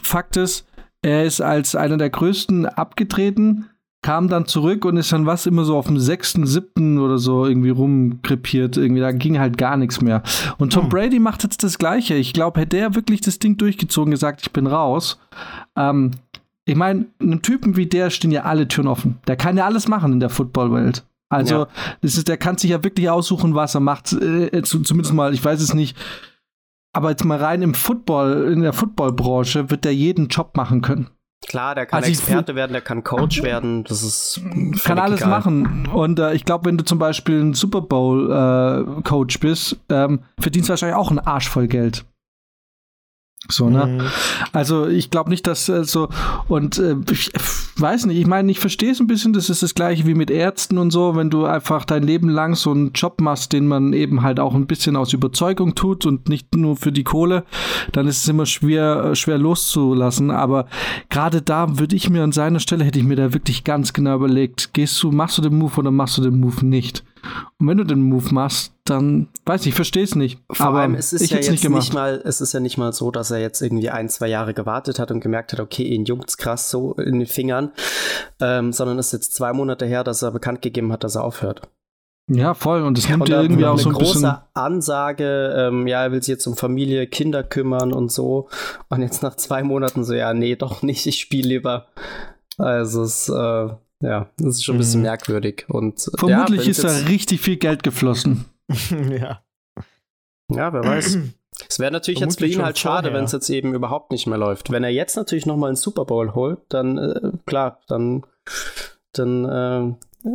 [0.00, 0.66] Fakt ist,
[1.02, 3.66] er ist als einer der größten abgetreten,
[4.02, 7.46] kam dann zurück und ist dann was immer so auf dem sechsten, siebten oder so
[7.46, 8.76] irgendwie rumkrepiert.
[8.76, 10.22] Irgendwie, da ging halt gar nichts mehr.
[10.58, 10.88] Und Tom hm.
[10.88, 12.14] Brady macht jetzt das Gleiche.
[12.14, 15.18] Ich glaube, hätte er wirklich das Ding durchgezogen, gesagt, ich bin raus.
[15.76, 16.12] Ähm,
[16.68, 19.18] ich meine, einem Typen wie der stehen ja alle Türen offen.
[19.26, 21.04] Der kann ja alles machen in der Footballwelt.
[21.30, 21.68] Also, ja.
[22.02, 24.12] das ist, der kann sich ja wirklich aussuchen, was er macht.
[24.12, 25.96] Äh, zumindest mal, ich weiß es nicht.
[26.94, 31.08] Aber jetzt mal rein im Football, in der Footballbranche wird der jeden Job machen können.
[31.46, 34.42] Klar, der kann also Experte werden, der kann Coach werden, das ist
[34.84, 35.30] kann alles egal.
[35.30, 35.86] machen.
[35.86, 40.20] Und äh, ich glaube, wenn du zum Beispiel ein Super Bowl äh, Coach bist, ähm,
[40.38, 42.04] verdienst du wahrscheinlich auch einen Arsch voll Geld.
[43.50, 43.86] So, ne?
[43.86, 44.00] Mhm.
[44.52, 46.08] Also ich glaube nicht, dass äh, so
[46.48, 47.32] und äh, ich
[47.76, 50.30] weiß nicht, ich meine, ich verstehe es ein bisschen, das ist das gleiche wie mit
[50.30, 53.92] Ärzten und so, wenn du einfach dein Leben lang so einen Job machst, den man
[53.92, 57.44] eben halt auch ein bisschen aus Überzeugung tut und nicht nur für die Kohle,
[57.92, 60.66] dann ist es immer schwer äh, schwer loszulassen, aber
[61.08, 64.16] gerade da würde ich mir an seiner Stelle hätte ich mir da wirklich ganz genau
[64.16, 67.04] überlegt, gehst du, machst du den Move oder machst du den Move nicht?
[67.60, 70.40] Und wenn du den Move machst, dann weiß ich, ich verstehe es nicht.
[70.52, 72.78] Vor aber allem, es ist ich ja jetzt nicht, nicht, mal, es ist ja nicht
[72.78, 75.82] mal so, dass er jetzt irgendwie ein, zwei Jahre gewartet hat und gemerkt hat, okay,
[75.82, 77.72] ihn juckt's krass so in den Fingern,
[78.40, 81.24] ähm, sondern es ist jetzt zwei Monate her, dass er bekannt gegeben hat, dass er
[81.24, 81.62] aufhört.
[82.30, 82.82] Ja, voll.
[82.82, 84.24] Und das nimmt und irgendwie auch so ein bisschen.
[84.24, 88.48] Eine große Ansage, ähm, ja, er will sich jetzt um Familie, Kinder kümmern und so.
[88.88, 91.86] Und jetzt nach zwei Monaten so, ja, nee, doch nicht, ich spiele lieber.
[92.58, 93.68] Also es, äh,
[94.00, 95.06] ja, das ist schon ein bisschen mhm.
[95.06, 95.66] merkwürdig.
[95.68, 98.44] Und, Vermutlich ja, ist da richtig viel Geld geflossen.
[99.10, 99.42] ja.
[100.50, 101.18] Ja, wer weiß.
[101.68, 104.28] Es wäre natürlich Vermutlich jetzt für ihn halt schade, wenn es jetzt eben überhaupt nicht
[104.28, 104.70] mehr läuft.
[104.70, 108.24] Wenn er jetzt natürlich nochmal einen Super Bowl holt, dann äh, klar, dann,
[109.12, 110.30] dann äh,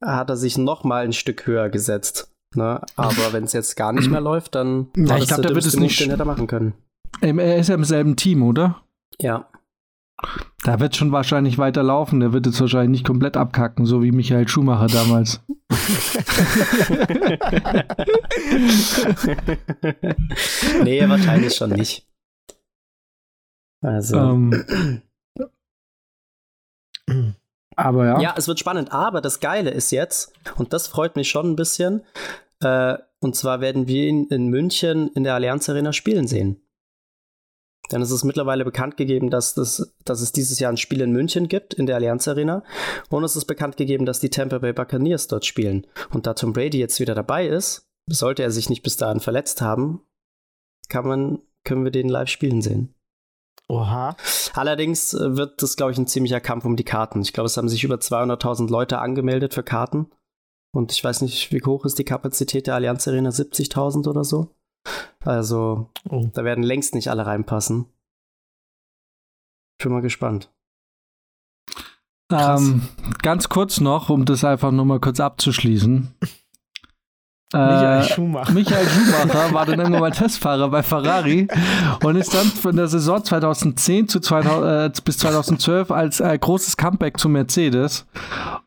[0.00, 2.32] hat er sich nochmal ein Stück höher gesetzt.
[2.54, 2.80] Ne?
[2.96, 5.76] Aber wenn es jetzt gar nicht mehr läuft, dann ja, ich glaube, der wird es
[5.76, 6.00] nicht.
[6.00, 6.72] Den hätte er machen können.
[7.20, 8.80] Er ist ja im selben Team, oder?
[9.20, 9.48] Ja.
[10.64, 12.20] Da wird schon wahrscheinlich weiterlaufen.
[12.20, 15.40] Der wird jetzt wahrscheinlich nicht komplett abkacken, so wie Michael Schumacher damals.
[20.82, 22.06] nee, wahrscheinlich schon nicht.
[23.82, 24.18] Also.
[24.18, 24.52] Um,
[27.08, 27.34] ähm.
[27.76, 28.20] aber ja.
[28.20, 28.92] Ja, es wird spannend.
[28.92, 32.02] Aber das Geile ist jetzt, und das freut mich schon ein bisschen,
[32.60, 36.63] äh, und zwar werden wir ihn in München in der Allianz Arena spielen sehen.
[37.92, 41.12] Denn es ist mittlerweile bekannt gegeben, dass, das, dass es dieses Jahr ein Spiel in
[41.12, 42.62] München gibt, in der Allianz Arena.
[43.10, 45.86] Und es ist bekannt gegeben, dass die Tampa Bay Buccaneers dort spielen.
[46.10, 49.60] Und da Tom Brady jetzt wieder dabei ist, sollte er sich nicht bis dahin verletzt
[49.60, 50.00] haben,
[50.88, 52.94] kann man, können wir den live spielen sehen.
[53.68, 54.16] Oha.
[54.52, 57.22] Allerdings äh, wird das, glaube ich, ein ziemlicher Kampf um die Karten.
[57.22, 60.10] Ich glaube, es haben sich über 200.000 Leute angemeldet für Karten.
[60.74, 63.30] Und ich weiß nicht, wie hoch ist die Kapazität der Allianz Arena?
[63.30, 64.54] 70.000 oder so?
[65.24, 66.28] Also, oh.
[66.32, 67.86] da werden längst nicht alle reinpassen.
[69.82, 70.50] Bin mal gespannt.
[72.30, 72.82] Ähm,
[73.22, 76.14] ganz kurz noch, um das einfach nur mal kurz abzuschließen.
[77.54, 78.52] Michael äh, Schumacher.
[78.52, 81.46] Michael Schumacher war dann irgendwann mal Testfahrer bei Ferrari
[82.02, 86.76] und ist dann von der Saison 2010 zu 2000, äh, bis 2012 als äh, großes
[86.76, 88.06] Comeback zu Mercedes.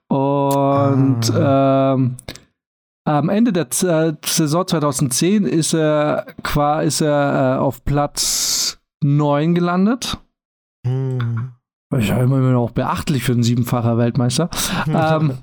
[0.08, 1.96] Und ah.
[1.96, 2.16] ähm,
[3.08, 8.80] am Ende der Z äh, Saison 2010 ist er, qua, ist er äh, auf Platz
[9.02, 10.18] 9 gelandet.
[10.86, 11.54] Hm.
[11.98, 14.50] Ich habe immer noch beachtlich für einen siebenfacher Weltmeister.
[14.88, 15.38] ähm,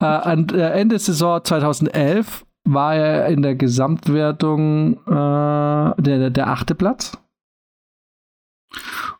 [0.00, 6.48] äh, an äh, Ende der Saison 2011 war er in der Gesamtwertung äh, der, der
[6.48, 7.18] achte Platz.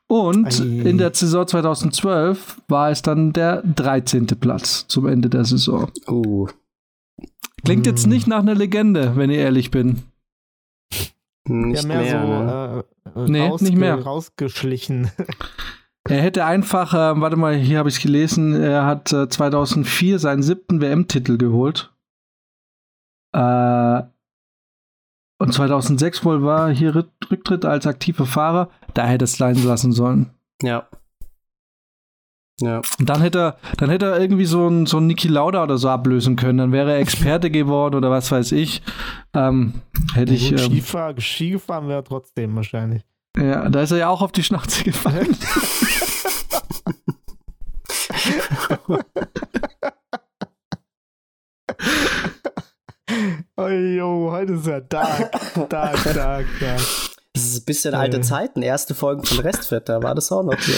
[0.07, 0.89] Und Ei.
[0.89, 4.27] in der Saison 2012 war es dann der 13.
[4.27, 5.91] Platz zum Ende der Saison.
[6.09, 6.47] Uh.
[7.65, 10.03] Klingt jetzt nicht nach einer Legende, wenn ich ehrlich bin.
[11.49, 14.01] Nicht ja, mehr, mehr, so äh, nee, nicht mehr.
[14.01, 15.11] rausgeschlichen.
[16.09, 20.19] Er hätte einfach, äh, warte mal, hier habe ich es gelesen, er hat äh, 2004
[20.19, 21.95] seinen siebten WM-Titel geholt.
[23.33, 24.03] Äh,
[25.39, 30.31] und 2006 wohl war hier Rücktritt als aktiver Fahrer, da hätte es sein lassen sollen.
[30.61, 30.89] Ja.
[32.61, 32.81] Ja.
[32.99, 35.89] Und dann hätte er, dann hätte er irgendwie so ein, so Niki Lauda oder so
[35.89, 36.59] ablösen können.
[36.59, 38.83] Dann wäre er Experte geworden oder was weiß ich.
[39.35, 39.83] Ähm,
[40.15, 40.53] hätte ich.
[40.53, 43.03] Ähm, Skifahr, Ski gefahren wäre trotzdem wahrscheinlich.
[43.37, 45.37] Ja, da ist er ja auch auf die Schnauze gefallen.
[53.57, 55.33] oh, jo, heute ist ja dark,
[55.69, 56.85] dark, dark, dark.
[57.35, 58.61] Das ist ein bisschen alte Zeiten.
[58.61, 60.73] Erste Folgen von Restfett, da war das auch noch so.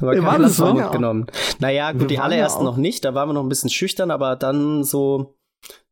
[0.00, 0.72] Ja, war das so?
[0.74, 1.26] mitgenommen.
[1.58, 3.04] Naja, gut, wir die allerersten ja noch nicht.
[3.04, 5.36] Da waren wir noch ein bisschen schüchtern, aber dann so,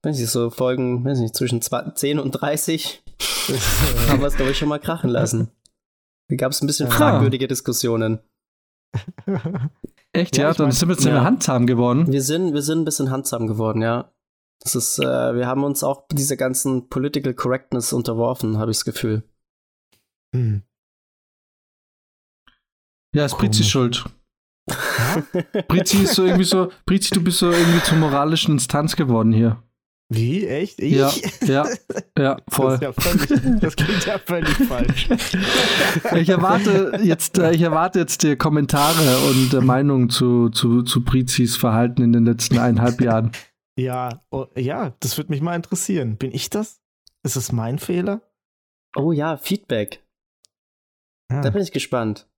[0.02, 3.02] weiß ich, so Folgen, weiß nicht, zwischen 10 und 30
[4.08, 5.50] haben wir es, glaube ich, schon mal krachen lassen.
[6.28, 8.20] Da gab es ein bisschen fragwürdige Diskussionen.
[10.12, 10.48] Echt, ja?
[10.48, 11.24] ja dann mein, sind wir ziemlich ja.
[11.24, 12.10] handsam geworden.
[12.10, 14.12] Wir sind, wir sind ein bisschen handsam geworden, ja.
[14.60, 18.84] Das ist, äh, wir haben uns auch dieser ganzen Political Correctness unterworfen, habe ich das
[18.84, 19.22] Gefühl.
[20.34, 20.62] Hm.
[23.14, 24.04] Ja, ist Brizi schuld.
[24.68, 25.22] Ja?
[25.68, 29.62] Brizi ist so irgendwie so, Brizi, du bist so irgendwie zur moralischen Instanz geworden hier.
[30.12, 30.44] Wie?
[30.44, 30.80] Echt?
[30.80, 30.92] Ich?
[30.92, 31.66] Ja, ja,
[32.18, 32.78] ja, voll.
[32.78, 35.08] Das, ja völlig, das klingt ja völlig falsch.
[36.16, 41.04] Ich erwarte jetzt, äh, ich erwarte jetzt die Kommentare und äh, Meinungen zu, zu, zu
[41.04, 43.30] Prizis Verhalten in den letzten eineinhalb Jahren.
[43.76, 46.16] Ja, oh, ja, das würde mich mal interessieren.
[46.16, 46.80] Bin ich das?
[47.22, 48.20] Ist es mein Fehler?
[48.96, 50.04] Oh ja, Feedback.
[51.30, 51.40] Ja.
[51.40, 52.28] Da bin ich gespannt.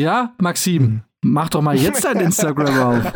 [0.00, 1.02] Ja, Maxim, hm.
[1.20, 3.12] mach doch mal jetzt dein Instagram auf.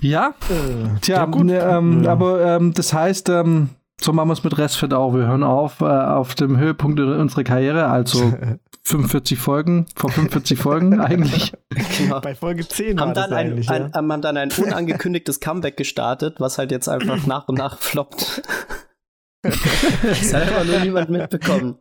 [0.00, 0.34] ja?
[0.48, 1.44] Äh, Tja, ja, gut.
[1.44, 2.12] Ne, ähm, ja.
[2.12, 3.68] aber ähm, das heißt, ähm,
[4.00, 5.12] so machen wir es mit Restfit auch.
[5.14, 8.32] Wir hören auf äh, auf dem Höhepunkt unserer Karriere, also
[8.84, 11.52] 45 Folgen, vor 45 Folgen eigentlich.
[11.98, 12.20] Genau.
[12.20, 13.92] Bei Folge 10 haben dann ein, ein, ja.
[13.92, 18.42] haben dann ein unangekündigtes Comeback gestartet, was halt jetzt einfach nach und nach floppt.
[19.44, 21.76] Das hat aber nur niemand mitbekommen.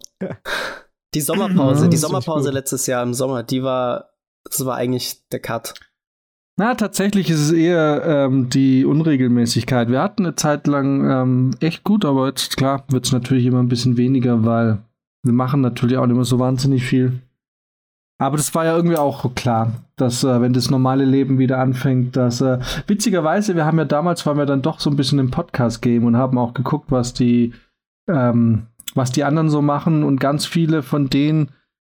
[1.14, 4.10] Die Sommerpause, die Sommerpause letztes Jahr im Sommer, die war,
[4.44, 5.74] das war eigentlich der Cut.
[6.56, 9.90] Na, tatsächlich ist es eher ähm, die Unregelmäßigkeit.
[9.90, 13.60] Wir hatten eine Zeit lang ähm, echt gut, aber jetzt klar wird es natürlich immer
[13.60, 14.80] ein bisschen weniger, weil
[15.24, 17.22] wir machen natürlich auch nicht mehr so wahnsinnig viel.
[18.20, 22.16] Aber das war ja irgendwie auch klar, dass äh, wenn das normale Leben wieder anfängt,
[22.16, 25.32] dass äh, witzigerweise, wir haben ja damals waren wir dann doch so ein bisschen im
[25.32, 27.54] Podcast-Game und haben auch geguckt, was die
[28.08, 31.50] ähm, was die anderen so machen und ganz viele von denen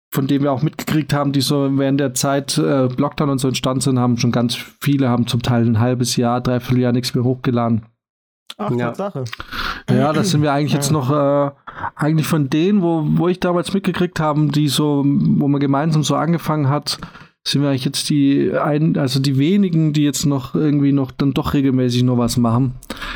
[0.09, 3.49] von dem wir auch mitgekriegt haben, die so während der Zeit äh, Lockdown und so
[3.49, 7.13] entstanden sind, haben schon ganz viele, haben zum Teil ein halbes Jahr, dreiviertel Jahr nichts
[7.13, 7.85] mehr hochgeladen.
[8.57, 8.95] Ach, ja.
[8.95, 9.25] Sache.
[9.89, 11.51] Ja, das sind wir eigentlich jetzt noch, äh,
[11.95, 16.15] eigentlich von denen, wo, wo ich damals mitgekriegt habe, die so, wo man gemeinsam so
[16.15, 16.99] angefangen hat,
[17.47, 21.33] sind wir eigentlich jetzt die ein, also die wenigen, die jetzt noch irgendwie noch dann
[21.33, 22.75] doch regelmäßig noch was machen.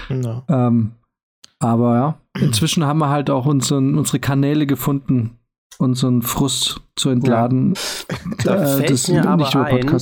[0.09, 0.43] No.
[0.47, 0.91] Ähm,
[1.59, 5.37] aber ja, inzwischen haben wir halt auch unseren, unsere Kanäle gefunden,
[5.77, 7.73] unseren Frust zu entladen.
[7.73, 8.35] Ja.
[8.43, 10.01] Da äh, fällt das mir aber ein,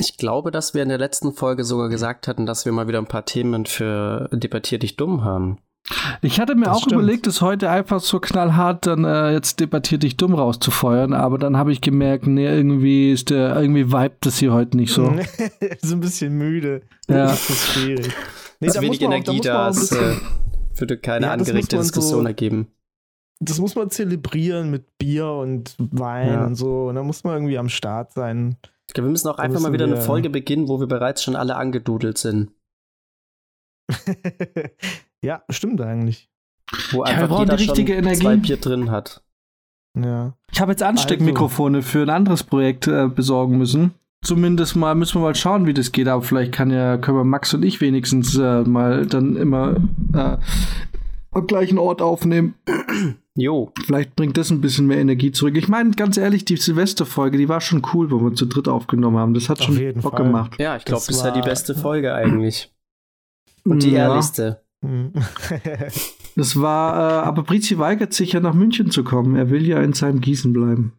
[0.00, 2.98] ich glaube, dass wir in der letzten Folge sogar gesagt hatten, dass wir mal wieder
[2.98, 5.58] ein paar Themen für Debattier dich dumm haben.
[6.22, 7.02] Ich hatte mir das auch stimmt.
[7.02, 11.56] überlegt, es heute einfach so knallhart dann äh, jetzt debattier dich dumm rauszufeuern, aber dann
[11.56, 15.12] habe ich gemerkt, nee, irgendwie ist der, irgendwie vibet das hier heute nicht so.
[15.82, 16.82] so ein bisschen müde.
[17.08, 17.26] Ja.
[17.26, 18.10] Das ist schwierig.
[18.60, 20.16] Nee, ist wenig Energie da, es äh,
[20.76, 22.68] würde keine ja, angeregte Diskussion so, ergeben
[23.44, 26.46] das muss man zelebrieren mit Bier und Wein ja.
[26.46, 26.86] und so.
[26.88, 28.56] Und da muss man irgendwie am Start sein.
[28.86, 31.22] Ich glaube, wir müssen auch da einfach mal wieder eine Folge beginnen, wo wir bereits
[31.22, 32.52] schon alle angedudelt sind.
[35.22, 36.28] ja, stimmt eigentlich.
[36.90, 38.20] Wo einfach ja, jeder die richtige schon Energie.
[38.20, 39.22] zwei Bier drin hat.
[39.98, 40.34] Ja.
[40.50, 41.88] Ich habe jetzt Ansteckmikrofone also.
[41.88, 43.92] für ein anderes Projekt äh, besorgen müssen.
[44.24, 46.08] Zumindest mal müssen wir mal schauen, wie das geht.
[46.08, 49.76] Aber vielleicht kann ja, können wir Max und ich wenigstens äh, mal dann immer
[50.14, 50.36] äh,
[51.32, 52.54] am gleichen Ort aufnehmen.
[53.34, 53.72] Jo.
[53.86, 55.56] Vielleicht bringt das ein bisschen mehr Energie zurück.
[55.56, 59.16] Ich meine, ganz ehrlich, die Silvesterfolge, die war schon cool, wo wir zu dritt aufgenommen
[59.16, 59.32] haben.
[59.32, 60.24] Das hat Auf schon Bock Fall.
[60.24, 60.56] gemacht.
[60.58, 62.70] Ja, ich glaube, das ist ja die beste Folge eigentlich.
[63.64, 64.08] Und die ja.
[64.08, 64.62] ehrlichste.
[66.36, 69.36] das war, äh, aber Brizi weigert sich ja nach München zu kommen.
[69.36, 70.92] Er will ja in seinem Gießen bleiben.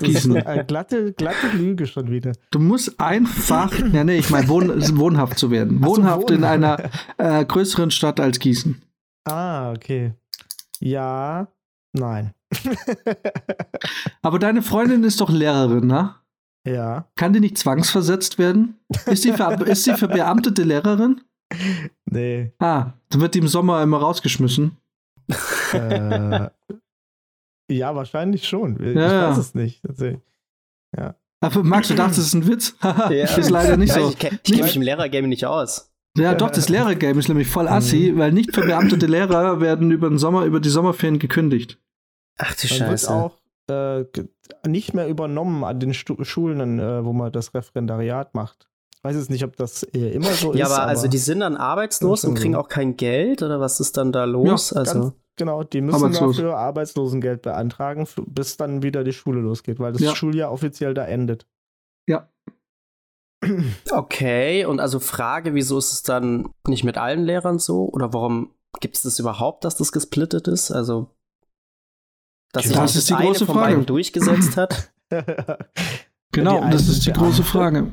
[0.00, 0.36] Gießen.
[0.46, 2.32] Eine glatte, glatte Lüge schon wieder.
[2.50, 4.68] Du musst einfach, ja nee, ich meine wohn,
[4.98, 5.84] wohnhaft zu werden.
[5.84, 8.80] Wohnhaft so, in einer äh, größeren Stadt als Gießen.
[9.24, 10.14] Ah, okay.
[10.78, 11.48] Ja,
[11.92, 12.32] nein.
[14.22, 16.14] Aber deine Freundin ist doch Lehrerin, ne?
[16.64, 17.08] Ja.
[17.16, 18.78] Kann die nicht zwangsversetzt werden?
[19.06, 21.20] Ist sie, ver ist sie verbeamtete Lehrerin?
[22.06, 22.52] Nee.
[22.58, 24.76] Ah, dann wird die im Sommer immer rausgeschmissen.
[25.72, 26.48] Äh,
[27.70, 28.80] ja, wahrscheinlich schon.
[28.82, 29.84] Ich ja, weiß es nicht.
[29.86, 30.20] Also,
[30.96, 31.14] ja.
[31.40, 32.76] Aber Max, du dachtest, es ist ein Witz?
[32.82, 33.08] ja.
[33.08, 34.08] Ist leider nicht so.
[34.08, 35.92] Ich, ich kenne mich im Lehrergame nicht aus.
[36.16, 38.18] Ja, doch, das Lehrergame ist nämlich voll assi, mhm.
[38.18, 41.78] weil nicht verbeamtete Lehrer werden über den Sommer, über die Sommerferien gekündigt.
[42.38, 43.08] Ach du Scheiße.
[43.08, 43.38] Wird auch
[43.68, 44.04] äh,
[44.66, 48.68] nicht mehr übernommen an den Stu Schulen, äh, wo man das Referendariat macht.
[49.06, 50.72] Ich weiß jetzt nicht, ob das immer so ja, ist.
[50.72, 53.96] Aber, aber also die sind dann arbeitslos und kriegen auch kein Geld oder was ist
[53.96, 54.70] dann da los?
[54.70, 56.36] Ja, also ganz, genau, die müssen Arbeitslos.
[56.36, 60.16] dafür Arbeitslosengeld beantragen, bis dann wieder die Schule losgeht, weil das ja.
[60.16, 61.46] Schuljahr offiziell da endet.
[62.08, 62.28] Ja.
[63.92, 67.88] Okay, und also Frage, wieso ist es dann nicht mit allen Lehrern so?
[67.92, 68.50] Oder warum
[68.80, 70.72] gibt es das überhaupt, dass das gesplittet ist?
[70.72, 71.14] Also,
[72.52, 73.68] dass sich das, das die eine große von Frage.
[73.68, 74.90] beiden durchgesetzt hat?
[76.36, 77.92] genau, das ist die große Frage.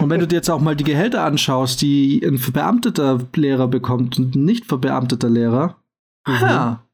[0.00, 4.18] Und wenn du dir jetzt auch mal die Gehälter anschaust, die ein verbeamteter Lehrer bekommt
[4.18, 5.76] und ein nicht verbeamteter Lehrer,
[6.26, 6.40] mhm.
[6.40, 6.86] ha,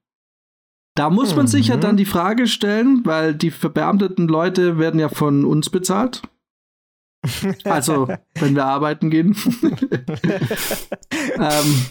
[0.99, 1.51] da muss man mhm.
[1.51, 6.23] sich ja dann die Frage stellen, weil die verbeamteten Leute werden ja von uns bezahlt.
[7.65, 9.37] Also, wenn wir arbeiten gehen.
[11.37, 11.87] ähm,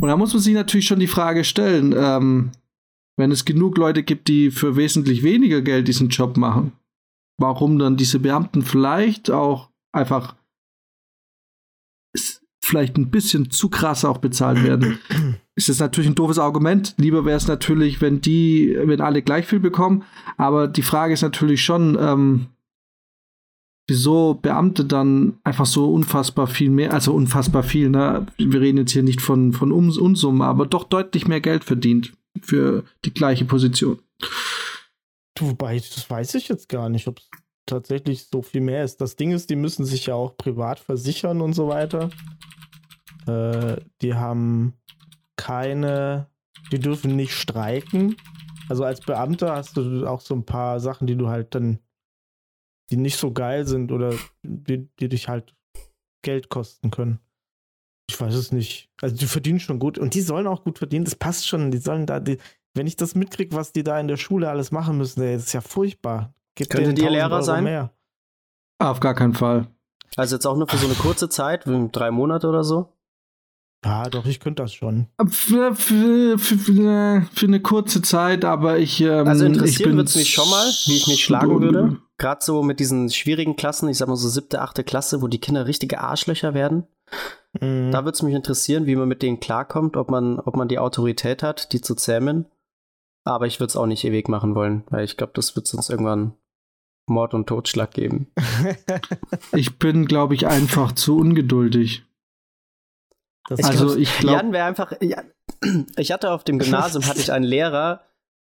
[0.00, 2.52] und da muss man sich natürlich schon die Frage stellen, ähm,
[3.16, 6.72] wenn es genug Leute gibt, die für wesentlich weniger Geld diesen Job machen,
[7.38, 10.36] warum dann diese Beamten vielleicht auch einfach
[12.64, 14.98] vielleicht ein bisschen zu krass auch bezahlt werden.
[15.54, 16.94] ist das natürlich ein doofes Argument.
[16.96, 20.04] Lieber wäre es natürlich, wenn die, wenn alle gleich viel bekommen.
[20.36, 22.46] Aber die Frage ist natürlich schon, ähm,
[23.86, 28.26] wieso Beamte dann einfach so unfassbar viel mehr, also unfassbar viel, ne?
[28.38, 32.84] Wir reden jetzt hier nicht von, von Unsummen, aber doch deutlich mehr Geld verdient für
[33.04, 33.98] die gleiche Position.
[35.38, 37.28] Wobei, das weiß ich jetzt gar nicht, ob es
[37.66, 39.00] tatsächlich so viel mehr ist.
[39.00, 42.10] Das Ding ist, die müssen sich ja auch privat versichern und so weiter.
[43.26, 44.74] Äh, die haben
[45.36, 46.28] keine,
[46.70, 48.16] die dürfen nicht streiken.
[48.68, 51.80] Also als Beamter hast du auch so ein paar Sachen, die du halt dann
[52.90, 55.54] die nicht so geil sind oder die, die dich halt
[56.22, 57.18] Geld kosten können.
[58.08, 58.90] Ich weiß es nicht.
[59.00, 61.04] Also die verdienen schon gut und die sollen auch gut verdienen.
[61.04, 61.70] Das passt schon.
[61.70, 62.38] Die sollen da, die,
[62.74, 65.52] wenn ich das mitkriege, was die da in der Schule alles machen müssen, das ist
[65.52, 66.34] ja furchtbar.
[66.56, 67.64] Gibt Könnte die Lehrer Euro sein?
[67.64, 67.90] Mehr.
[68.78, 69.68] Auf gar keinen Fall.
[70.16, 72.92] Also jetzt auch nur für so eine kurze Zeit, drei Monate oder so?
[73.84, 75.08] Ja, doch, ich könnte das schon.
[75.28, 79.00] Für, für, für, für, eine kurze Zeit, aber ich.
[79.02, 81.98] Ähm, also interessieren würde es mich schon mal, wie ich mich schlagen würde.
[82.16, 85.40] Gerade so mit diesen schwierigen Klassen, ich sag mal so siebte, achte Klasse, wo die
[85.40, 86.86] Kinder richtige Arschlöcher werden.
[87.60, 87.90] Mhm.
[87.90, 90.78] Da würde es mich interessieren, wie man mit denen klarkommt, ob man, ob man die
[90.78, 92.46] Autorität hat, die zu zähmen.
[93.24, 95.88] Aber ich würde es auch nicht ewig machen wollen, weil ich glaube, das wird sonst
[95.88, 96.34] irgendwann
[97.06, 98.30] Mord und Totschlag geben.
[99.52, 102.04] ich bin, glaube ich, einfach zu ungeduldig.
[103.48, 104.92] Das ich also ich glaube, Jan wäre einfach.
[105.00, 105.22] Ja,
[105.96, 108.02] ich hatte auf dem Gymnasium hatte ich einen Lehrer.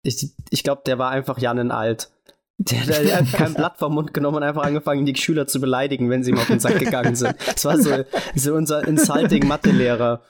[0.03, 2.11] Ich, ich glaube, der war einfach Jan in alt.
[2.59, 6.25] Der, hat kein Blatt vom Mund genommen und einfach angefangen, die Schüler zu beleidigen, wenn
[6.25, 7.35] sie ihm auf den Sack gegangen sind.
[7.47, 8.05] Das war so,
[8.35, 10.23] so unser insulting Mathelehrer.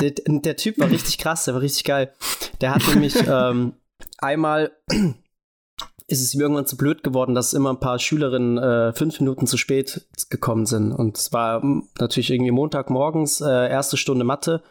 [0.00, 2.12] Der, der Typ war richtig krass, der war richtig geil.
[2.60, 3.72] Der hat nämlich ähm,
[4.18, 4.70] einmal
[6.08, 9.46] ist es ihm irgendwann zu blöd geworden, dass immer ein paar Schülerinnen äh, fünf Minuten
[9.46, 10.90] zu spät gekommen sind.
[10.92, 11.62] Und es war
[11.98, 14.62] natürlich irgendwie Montagmorgens, äh, erste Stunde Mathe.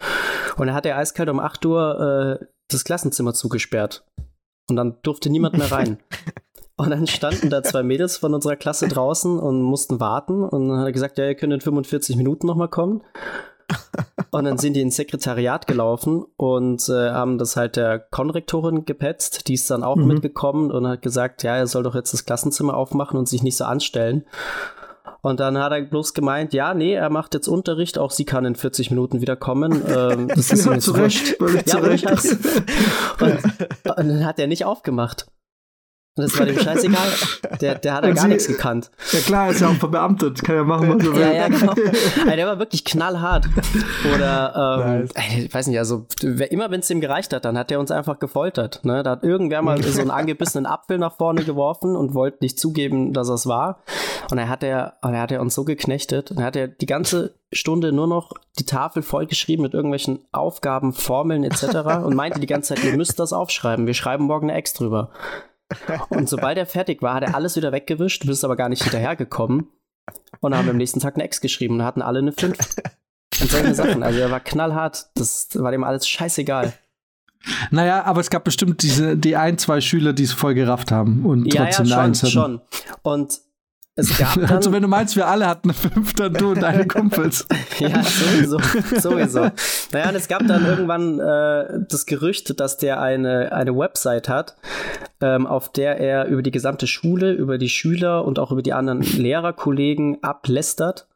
[0.58, 4.04] Und er hat er eiskalt um 8 Uhr äh, das Klassenzimmer zugesperrt.
[4.70, 6.00] Und dann durfte niemand mehr rein.
[6.78, 10.44] Und dann standen da zwei Mädels von unserer Klasse draußen und mussten warten.
[10.44, 13.02] Und dann hat er gesagt, ja, ihr könnt in 45 Minuten nochmal kommen.
[14.32, 19.48] Und dann sind die ins Sekretariat gelaufen und äh, haben das halt der Konrektorin gepetzt.
[19.48, 20.08] Die ist dann auch mhm.
[20.08, 23.58] mitgekommen und hat gesagt, ja, er soll doch jetzt das Klassenzimmer aufmachen und sich nicht
[23.58, 24.26] so anstellen.
[25.22, 28.46] Und dann hat er bloß gemeint, ja, nee, er macht jetzt Unterricht, auch sie kann
[28.46, 29.82] in 40 Minuten wieder kommen.
[29.88, 32.06] Ähm, das ist ja, zurecht, ja, zurecht.
[33.22, 33.44] Und,
[33.98, 35.28] und dann hat er nicht aufgemacht.
[36.18, 37.08] Und das war dem scheißegal.
[37.62, 38.90] Der, der hat ja gar nichts gekannt.
[39.12, 40.44] Ja klar, ist ja auch verbeamtet.
[40.44, 41.22] Kann ja machen, was er will.
[41.22, 41.72] Ja, ja, genau.
[41.72, 43.48] Also der war wirklich knallhart.
[44.16, 45.38] Oder, ähm, nice.
[45.38, 46.08] ich weiß nicht, also
[46.50, 48.82] immer wenn es ihm gereicht hat, dann hat er uns einfach gefoltert.
[48.84, 49.04] Ne?
[49.04, 53.14] Da hat irgendwer mal so einen angebissenen Apfel nach vorne geworfen und wollte nicht zugeben,
[53.14, 53.80] dass es war.
[54.32, 56.32] Und er hat er, und er hat er uns so geknechtet.
[56.32, 60.94] Und er hat er die ganze Stunde nur noch die Tafel vollgeschrieben mit irgendwelchen Aufgaben,
[60.94, 62.04] Formeln etc.
[62.04, 63.88] und meinte die ganze Zeit, ihr müsst das aufschreiben.
[63.88, 65.12] Wir schreiben morgen eine Ex drüber.
[66.10, 68.84] Und sobald er fertig war, hat er alles wieder weggewischt, du bist aber gar nicht
[68.84, 69.68] hinterhergekommen.
[70.40, 72.58] Und haben am nächsten Tag eine Ex geschrieben und hatten alle eine 5.
[73.42, 74.04] Und solche Sachen.
[74.04, 75.10] Also er war knallhart.
[75.16, 76.74] Das war dem alles scheißegal.
[77.72, 81.26] Naja, aber es gab bestimmt diese, die ein, zwei Schüler, die es voll gerafft haben
[81.26, 82.62] und ja, trotzdem ja, schon, schon.
[83.04, 83.40] Und
[83.98, 86.62] es gab dann, also wenn du meinst, wir alle hatten eine 5, dann du und
[86.62, 87.46] deine Kumpels.
[87.80, 88.60] ja, sowieso,
[89.00, 89.50] sowieso.
[89.92, 94.56] Naja, und es gab dann irgendwann äh, das Gerücht, dass der eine, eine Website hat,
[95.20, 98.74] ähm, auf der er über die gesamte Schule, über die Schüler und auch über die
[98.74, 101.08] anderen Lehrerkollegen ablästert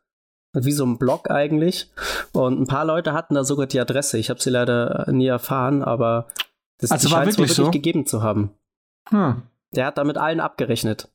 [0.54, 1.90] wie so ein Blog eigentlich.
[2.34, 4.18] Und ein paar Leute hatten da sogar die Adresse.
[4.18, 6.28] Ich habe sie leider nie erfahren, aber
[6.80, 7.72] das also war wirklich, wirklich so?
[7.72, 8.52] gegeben zu haben.
[9.10, 9.44] Hm.
[9.74, 11.10] Der hat da mit allen abgerechnet.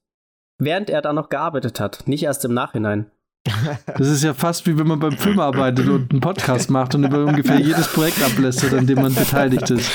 [0.58, 3.06] Während er da noch gearbeitet hat, nicht erst im Nachhinein.
[3.98, 7.04] Das ist ja fast wie wenn man beim Film arbeitet und einen Podcast macht und
[7.04, 9.90] über ungefähr jedes Projekt ablässt, an dem man beteiligt ist.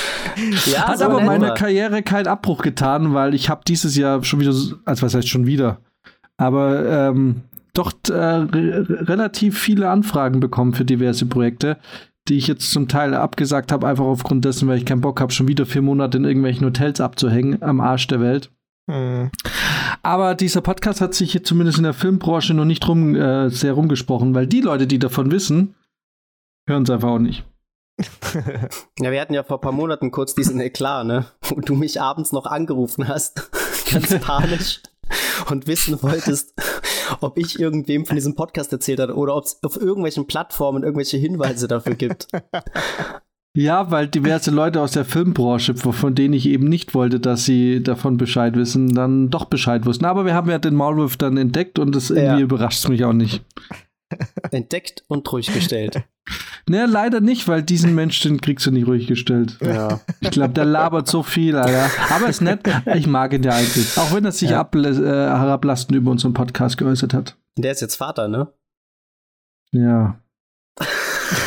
[0.72, 4.40] Ja, Hat so aber meiner Karriere keinen Abbruch getan, weil ich habe dieses Jahr schon
[4.40, 4.54] wieder,
[4.86, 5.80] also was heißt schon wieder,
[6.38, 7.42] aber ähm,
[7.74, 11.78] doch äh, re relativ viele Anfragen bekommen für diverse Projekte,
[12.28, 15.32] die ich jetzt zum Teil abgesagt habe, einfach aufgrund dessen, weil ich keinen Bock habe,
[15.32, 18.52] schon wieder vier Monate in irgendwelchen Hotels abzuhängen am Arsch der Welt.
[18.92, 19.32] Hm.
[20.04, 23.74] Aber dieser Podcast hat sich hier zumindest in der Filmbranche noch nicht rum, äh, sehr
[23.74, 25.76] rumgesprochen, weil die Leute, die davon wissen,
[26.68, 27.46] hören es einfach auch nicht.
[29.00, 31.26] ja, wir hatten ja vor ein paar Monaten kurz diesen Eklat, ne?
[31.44, 33.50] Wo du mich abends noch angerufen hast,
[33.92, 34.82] ganz panisch,
[35.50, 36.54] und wissen wolltest,
[37.22, 41.18] ob ich irgendwem von diesem Podcast erzählt habe oder ob es auf irgendwelchen Plattformen irgendwelche
[41.18, 42.28] Hinweise dafür gibt.
[43.56, 47.84] Ja, weil diverse Leute aus der Filmbranche, von denen ich eben nicht wollte, dass sie
[47.84, 50.06] davon Bescheid wissen, dann doch Bescheid wussten.
[50.06, 52.40] Aber wir haben ja den Maulwurf dann entdeckt und das irgendwie ja.
[52.40, 53.44] überrascht mich auch nicht.
[54.52, 56.04] Entdeckt und ruhig gestellt.
[56.70, 59.58] Ne, leider nicht, weil diesen Mensch, den kriegst du nicht ruhig gestellt.
[59.62, 60.00] Ja.
[60.20, 61.90] Ich glaube, der labert so viel, Alter.
[62.14, 62.62] Aber ist nett.
[62.96, 63.98] Ich mag ihn ja eigentlich.
[63.98, 64.62] Auch wenn er sich ja.
[64.62, 67.38] äh, über unseren Podcast geäußert hat.
[67.58, 68.54] Der ist jetzt Vater, ne?
[69.72, 70.20] Ja.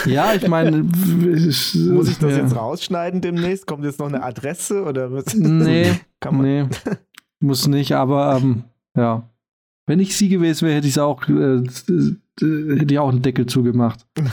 [0.06, 0.82] Ja, ich meine.
[0.82, 2.38] Muss ich das ja.
[2.38, 3.66] jetzt rausschneiden demnächst?
[3.66, 5.34] Kommt jetzt noch eine Adresse oder was?
[5.34, 6.46] Nee, Kann man?
[6.46, 6.66] nee.
[7.40, 8.64] Muss nicht, aber ähm,
[8.96, 9.28] ja.
[9.86, 14.06] Wenn ich sie gewesen wäre, hätte ich auch, äh, hätte ich auch einen Deckel zugemacht.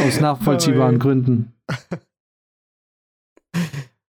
[0.00, 1.52] Aus nachvollziehbaren oh, Gründen.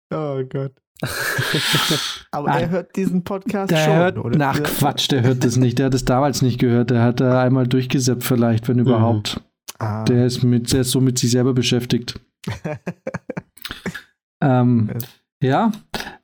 [0.08, 0.72] Oh Gott.
[2.30, 4.38] Aber ah, er hört diesen Podcast der schon, hört, oder?
[4.38, 5.78] Nach Quatsch, der hört das nicht.
[5.78, 6.90] Der hat es damals nicht gehört.
[6.90, 9.36] Der hat da einmal durchgesäppt vielleicht, wenn überhaupt.
[9.36, 9.42] Mhm.
[9.78, 10.04] Ah.
[10.04, 12.18] Der, ist mit, der ist so mit sich selber beschäftigt.
[14.40, 14.90] ähm,
[15.42, 15.72] ja,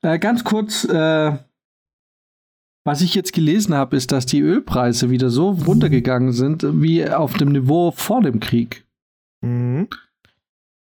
[0.00, 1.36] äh, ganz kurz, äh,
[2.84, 7.34] was ich jetzt gelesen habe, ist, dass die Ölpreise wieder so runtergegangen sind, wie auf
[7.34, 8.86] dem Niveau vor dem Krieg.
[9.42, 9.88] Mhm.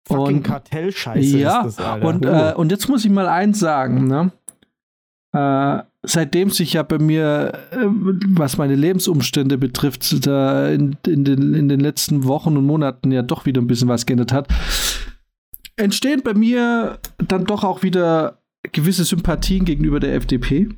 [0.06, 2.06] Fucking Kartellscheiße ja, ist das, Alter.
[2.06, 4.30] Und, äh, und jetzt muss ich mal eins sagen, ne?
[5.32, 7.86] Äh, seitdem sich ja bei mir, äh,
[8.28, 13.22] was meine Lebensumstände betrifft, da in, in, den, in den letzten Wochen und Monaten ja
[13.22, 14.48] doch wieder ein bisschen was geändert hat,
[15.76, 18.38] entstehen bei mir dann doch auch wieder
[18.72, 20.68] gewisse Sympathien gegenüber der FDP.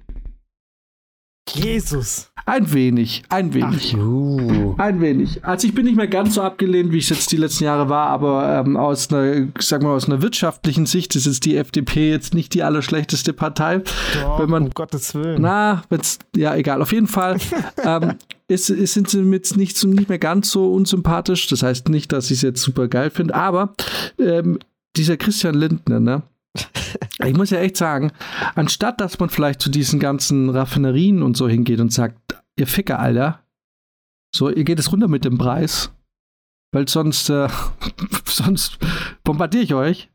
[1.57, 2.31] Jesus.
[2.47, 3.95] Ein wenig, ein wenig.
[3.95, 4.79] Ach.
[4.79, 5.45] Ein wenig.
[5.45, 8.09] Also ich bin nicht mehr ganz so abgelehnt, wie ich jetzt die letzten Jahre war,
[8.09, 12.33] aber ähm, aus einer, sag mal, aus einer wirtschaftlichen Sicht ist jetzt die FDP jetzt
[12.33, 13.83] nicht die allerschlechteste Partei.
[14.15, 15.43] Doch, wenn man, um Gottes Willen.
[15.43, 16.81] Na, wenn's, ja, egal.
[16.81, 17.37] Auf jeden Fall
[17.85, 18.15] ähm,
[18.49, 21.49] ist, ist, sind sie jetzt nicht, nicht mehr ganz so unsympathisch.
[21.49, 23.75] Das heißt nicht, dass ich es jetzt super geil finde, aber
[24.19, 24.59] ähm,
[24.97, 26.23] dieser Christian Lindner, ne?
[27.25, 28.13] Ich muss ja echt sagen,
[28.55, 32.99] anstatt dass man vielleicht zu diesen ganzen Raffinerien und so hingeht und sagt, ihr Ficker,
[32.99, 33.45] Alter,
[34.35, 35.93] so, ihr geht es runter mit dem Preis,
[36.73, 37.49] weil sonst, äh,
[38.25, 38.79] sonst
[39.25, 40.11] bombardiere ich euch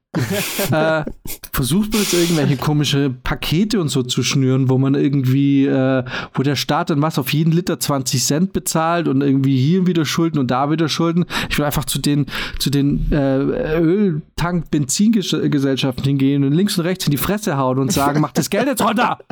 [0.71, 1.03] äh,
[1.51, 6.03] versucht man jetzt irgendwelche komische Pakete und so zu schnüren, wo man irgendwie, äh,
[6.33, 10.05] wo der Staat dann was auf jeden Liter 20 Cent bezahlt und irgendwie hier wieder
[10.05, 11.25] Schulden und da wieder Schulden.
[11.49, 12.27] Ich will einfach zu den,
[12.59, 17.91] zu den äh, Öltank Benzingesellschaften hingehen und links und rechts in die Fresse hauen und
[17.91, 19.19] sagen, mach das Geld jetzt runter.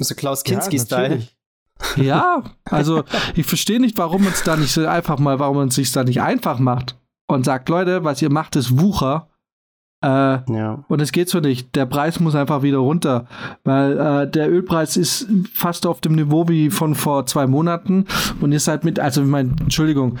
[0.00, 1.22] So Klaus Kinski-Style.
[1.96, 3.04] Ja, ja, also
[3.34, 5.90] ich verstehe nicht, warum man es da nicht so einfach mal, warum man es sich
[5.92, 6.96] da nicht einfach macht
[7.26, 9.28] und sagt, Leute, was ihr macht, ist Wucher
[10.02, 10.84] äh, ja.
[10.88, 11.74] Und es geht so nicht.
[11.74, 13.26] Der Preis muss einfach wieder runter,
[13.64, 18.06] weil äh, der Ölpreis ist fast auf dem Niveau wie von vor zwei Monaten
[18.40, 20.18] und ihr seid mit, also ich meine, Entschuldigung,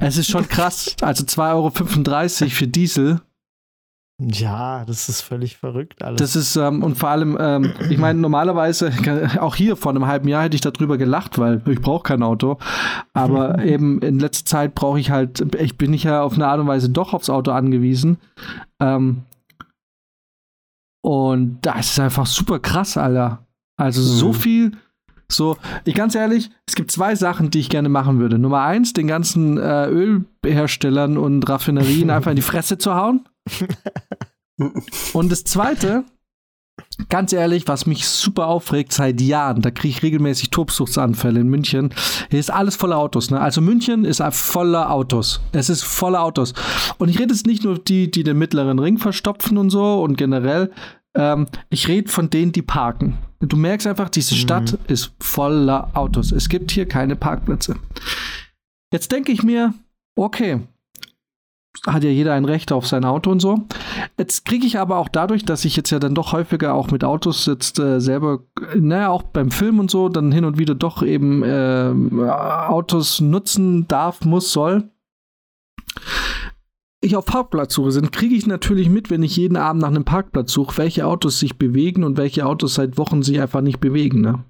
[0.00, 0.96] es ist schon krass.
[1.02, 3.20] Also 2,35 Euro für Diesel
[4.20, 6.20] ja, das ist völlig verrückt alles.
[6.20, 8.92] Das ist, ähm, und vor allem, ähm, ich meine, normalerweise,
[9.40, 12.58] auch hier vor einem halben Jahr hätte ich darüber gelacht, weil ich brauche kein Auto.
[13.12, 16.58] Aber eben in letzter Zeit brauche ich halt, ich bin ich ja auf eine Art
[16.58, 18.18] und Weise doch aufs Auto angewiesen.
[18.80, 19.22] Ähm,
[21.00, 23.46] und das ist einfach super krass, Alter.
[23.76, 24.16] Also mhm.
[24.16, 24.72] so viel,
[25.30, 28.36] so, ich ganz ehrlich, es gibt zwei Sachen, die ich gerne machen würde.
[28.36, 33.28] Nummer eins, den ganzen äh, Ölherstellern und Raffinerien einfach in die Fresse zu hauen.
[35.12, 36.04] Und das Zweite,
[37.08, 41.94] ganz ehrlich, was mich super aufregt seit Jahren, da kriege ich regelmäßig Tobsuchtsanfälle in München.
[42.30, 43.30] Hier ist alles voller Autos.
[43.30, 43.40] Ne?
[43.40, 45.40] Also München ist voller Autos.
[45.52, 46.54] Es ist voller Autos.
[46.98, 50.16] Und ich rede jetzt nicht nur die, die den mittleren Ring verstopfen und so und
[50.16, 50.70] generell.
[51.14, 53.18] ähm, ich rede von denen, die parken.
[53.40, 54.38] Du merkst einfach, diese mhm.
[54.38, 54.78] Stadt mhm.
[54.88, 56.32] ist voller Autos.
[56.32, 57.76] Es gibt hier keine Parkplätze.
[58.92, 59.74] Jetzt denke ich mir,
[60.16, 60.60] okay,
[61.86, 63.66] hat ja jeder ein Recht auf sein Auto und so.
[64.18, 67.04] Jetzt kriege ich aber auch dadurch, dass ich jetzt ja dann doch häufiger auch mit
[67.04, 68.40] Autos jetzt äh, selber,
[68.74, 71.92] naja, auch beim Film und so, dann hin und wieder doch eben äh,
[72.30, 74.90] Autos nutzen darf, muss, soll.
[77.00, 80.52] Ich auf Parkplatzsuche sind, kriege ich natürlich mit, wenn ich jeden Abend nach einem Parkplatz
[80.52, 84.20] suche, welche Autos sich bewegen und welche Autos seit Wochen sich einfach nicht bewegen.
[84.20, 84.44] Ne?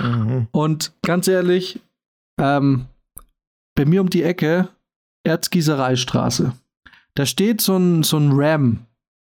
[0.00, 0.48] Mhm.
[0.50, 1.80] Und ganz ehrlich,
[2.40, 2.86] ähm,
[3.76, 4.68] bei mir um die Ecke
[5.26, 6.52] Erzgießereistraße.
[7.14, 8.80] Da steht so ein, so ein Ram.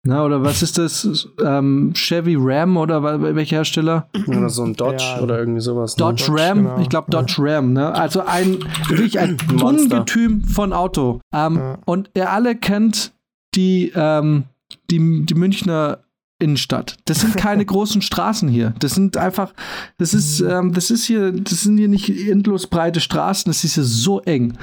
[0.05, 1.29] Na, oder was ist das?
[1.45, 3.03] Ähm, Chevy Ram oder
[3.35, 4.09] welcher Hersteller?
[4.27, 5.21] Oder so ein Dodge ja.
[5.21, 5.97] oder irgendwie sowas.
[5.97, 6.05] Ne?
[6.05, 6.79] Dodge Ram, genau.
[6.79, 7.57] ich glaube Dodge ja.
[7.57, 7.73] Ram.
[7.73, 7.93] Ne?
[7.93, 11.21] Also ein wirklich ein Ungetüm von Auto.
[11.35, 11.79] Ähm, ja.
[11.85, 13.13] Und ihr alle kennt
[13.55, 14.45] die, ähm,
[14.91, 15.99] die, die Münchner
[16.39, 16.97] Innenstadt.
[17.07, 18.75] Das sind keine großen Straßen hier.
[18.79, 19.53] Das sind einfach,
[19.97, 20.51] das ist, mhm.
[20.51, 23.51] ähm, das ist hier, das sind hier nicht endlos breite Straßen.
[23.51, 24.57] Das ist hier so eng.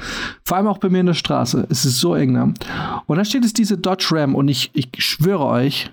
[0.44, 1.66] Vor allem auch bei mir in der Straße.
[1.68, 2.32] Es ist so eng.
[2.32, 2.54] Ne?
[3.06, 5.92] Und da steht es diese Dodge Ram und ich, ich schwöre euch,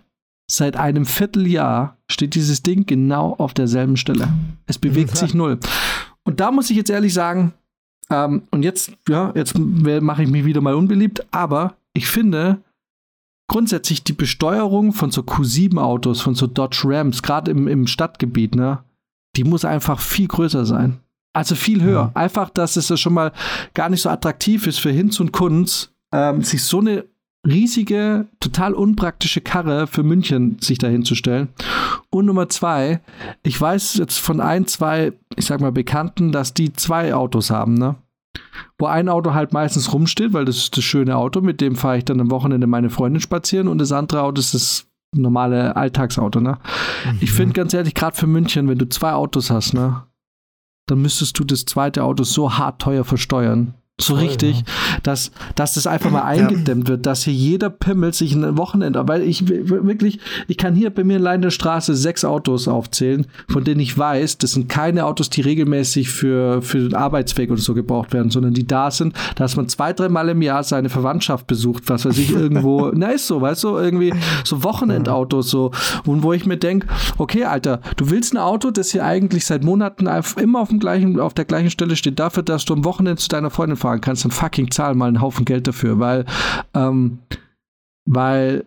[0.50, 4.30] seit einem Vierteljahr steht dieses Ding genau auf derselben Stelle.
[4.66, 5.60] Es bewegt sich null.
[6.24, 7.54] Und da muss ich jetzt ehrlich sagen,
[8.10, 12.60] ähm, und jetzt, ja, jetzt mache ich mich wieder mal unbeliebt, aber ich finde,
[13.48, 18.84] grundsätzlich die Besteuerung von so Q7-Autos, von so Dodge Rams, gerade im, im Stadtgebiet, ne,
[19.36, 21.00] die muss einfach viel größer sein.
[21.34, 22.06] Also viel höher.
[22.06, 22.12] Mhm.
[22.14, 23.32] Einfach, dass es ja schon mal
[23.74, 27.06] gar nicht so attraktiv ist für Hinz und Kunz, ähm, sich so eine
[27.46, 31.50] riesige, total unpraktische Karre für München sich dahinzustellen.
[32.10, 33.02] Und Nummer zwei,
[33.42, 37.74] ich weiß jetzt von ein, zwei, ich sag mal, Bekannten, dass die zwei Autos haben,
[37.74, 37.96] ne?
[38.78, 41.98] Wo ein Auto halt meistens rumsteht, weil das ist das schöne Auto, mit dem fahre
[41.98, 46.40] ich dann am Wochenende meine Freundin spazieren und das andere Auto ist das normale Alltagsauto,
[46.40, 46.58] ne?
[47.06, 47.18] Mhm.
[47.22, 50.04] Ich finde ganz ehrlich, gerade für München, wenn du zwei Autos hast, ne,
[50.88, 54.64] dann müsstest du das zweite Auto so hart teuer versteuern, so Voll, richtig, ja.
[55.04, 59.22] dass, dass das einfach mal eingedämmt wird, dass hier jeder Pimmel sich ein Wochenende, weil
[59.22, 63.64] ich wirklich, ich kann hier bei mir allein in der Straße sechs Autos aufzählen, von
[63.64, 67.76] denen ich weiß, das sind keine Autos, die regelmäßig für, für den Arbeitsweg oder so
[67.76, 71.84] gebraucht werden, sondern die da sind, dass man zwei, dreimal im Jahr seine Verwandtschaft besucht,
[71.86, 74.12] was weiß ich, irgendwo, na ist so, weißt du, irgendwie
[74.44, 75.70] so Wochenendautos, so,
[76.08, 76.88] und wo ich mir denke,
[77.20, 81.20] okay, Alter, du willst ein Auto, das hier eigentlich seit Monaten immer auf dem gleichen,
[81.20, 84.26] auf der gleichen Stelle steht, dafür, dass du am Wochenende zu deiner Freundin fahren kannst,
[84.26, 86.26] dann fucking zahl mal einen Haufen Geld dafür, weil,
[86.74, 87.20] ähm,
[88.06, 88.66] weil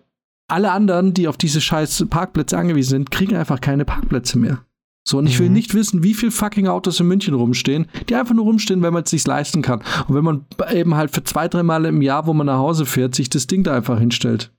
[0.49, 4.62] alle anderen, die auf diese scheiß Parkplätze angewiesen sind, kriegen einfach keine Parkplätze mehr.
[5.09, 5.55] So, und ich will mhm.
[5.55, 9.05] nicht wissen, wie viele fucking Autos in München rumstehen, die einfach nur rumstehen, wenn man
[9.05, 9.83] es sich leisten kann.
[10.09, 12.87] Und wenn man eben halt für zwei, drei Mal im Jahr, wo man nach Hause
[12.87, 14.51] fährt, sich das Ding da einfach hinstellt.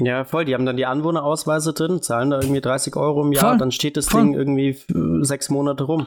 [0.00, 0.44] Ja, voll.
[0.44, 3.70] Die haben dann die Anwohnerausweise drin, zahlen da irgendwie 30 Euro im Jahr, voll, dann
[3.70, 4.22] steht das voll.
[4.22, 4.76] Ding irgendwie
[5.24, 6.06] sechs Monate rum.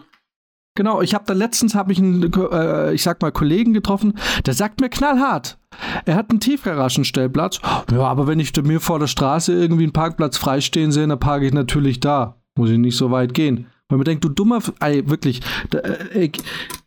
[0.77, 4.13] Genau, ich habe da letztens habe ich einen, äh, ich sag mal Kollegen getroffen,
[4.45, 5.57] der sagt mir knallhart.
[6.05, 7.59] Er hat einen Tiefgaragenstellplatz.
[7.91, 11.47] Ja, aber wenn ich mir vor der Straße irgendwie einen Parkplatz freistehen sehe, dann parke
[11.47, 12.35] ich natürlich da.
[12.55, 13.65] Muss ich nicht so weit gehen.
[13.89, 16.31] Weil man denkt, du dummer, ey, wirklich, da, ey,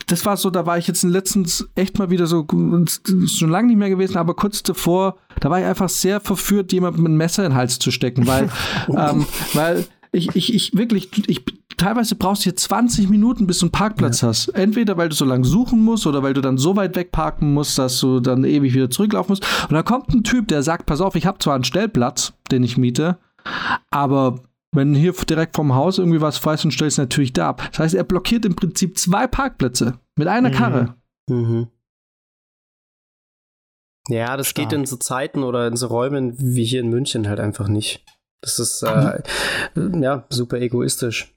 [0.06, 2.46] das war so, da war ich jetzt letztens echt mal wieder so,
[3.26, 7.06] schon lange nicht mehr gewesen, aber kurz davor, da war ich einfach sehr verführt, jemandem
[7.06, 8.50] ein Messer in den Hals zu stecken, weil,
[8.88, 11.44] ähm, weil ich, ich, ich wirklich, ich
[11.80, 14.28] teilweise brauchst du hier 20 Minuten, bis du einen Parkplatz ja.
[14.28, 14.48] hast.
[14.48, 17.54] Entweder weil du so lange suchen musst oder weil du dann so weit weg parken
[17.54, 19.46] musst, dass du dann ewig wieder zurücklaufen musst.
[19.64, 22.62] Und dann kommt ein Typ, der sagt, pass auf, ich habe zwar einen Stellplatz, den
[22.62, 23.18] ich miete,
[23.90, 24.40] aber
[24.72, 27.68] wenn hier direkt vom Haus irgendwie was frei ist und stellst natürlich da ab.
[27.70, 30.54] Das heißt, er blockiert im Prinzip zwei Parkplätze mit einer mhm.
[30.54, 30.94] Karre.
[31.28, 31.68] Mhm.
[34.08, 34.68] Ja, das Stark.
[34.68, 38.04] geht in so Zeiten oder in so Räumen wie hier in München halt einfach nicht.
[38.42, 39.22] Das ist äh,
[39.76, 41.34] ja super egoistisch.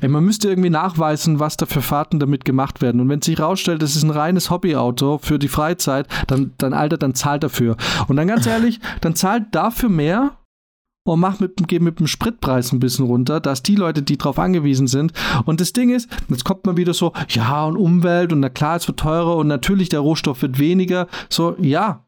[0.00, 3.00] Ey, man müsste irgendwie nachweisen, was da für Fahrten damit gemacht werden.
[3.00, 6.98] Und wenn sich rausstellt, das ist ein reines Hobbyauto für die Freizeit, dann, dann Alter,
[6.98, 7.76] dann zahlt dafür.
[8.06, 10.36] Und dann ganz ehrlich, dann zahlt dafür mehr
[11.04, 14.38] und macht mit, geht mit dem Spritpreis ein bisschen runter, dass die Leute, die drauf
[14.38, 15.12] angewiesen sind.
[15.44, 18.76] Und das Ding ist, jetzt kommt man wieder so, ja, und Umwelt und na klar,
[18.76, 21.08] es wird teurer und natürlich der Rohstoff wird weniger.
[21.30, 22.06] So, ja,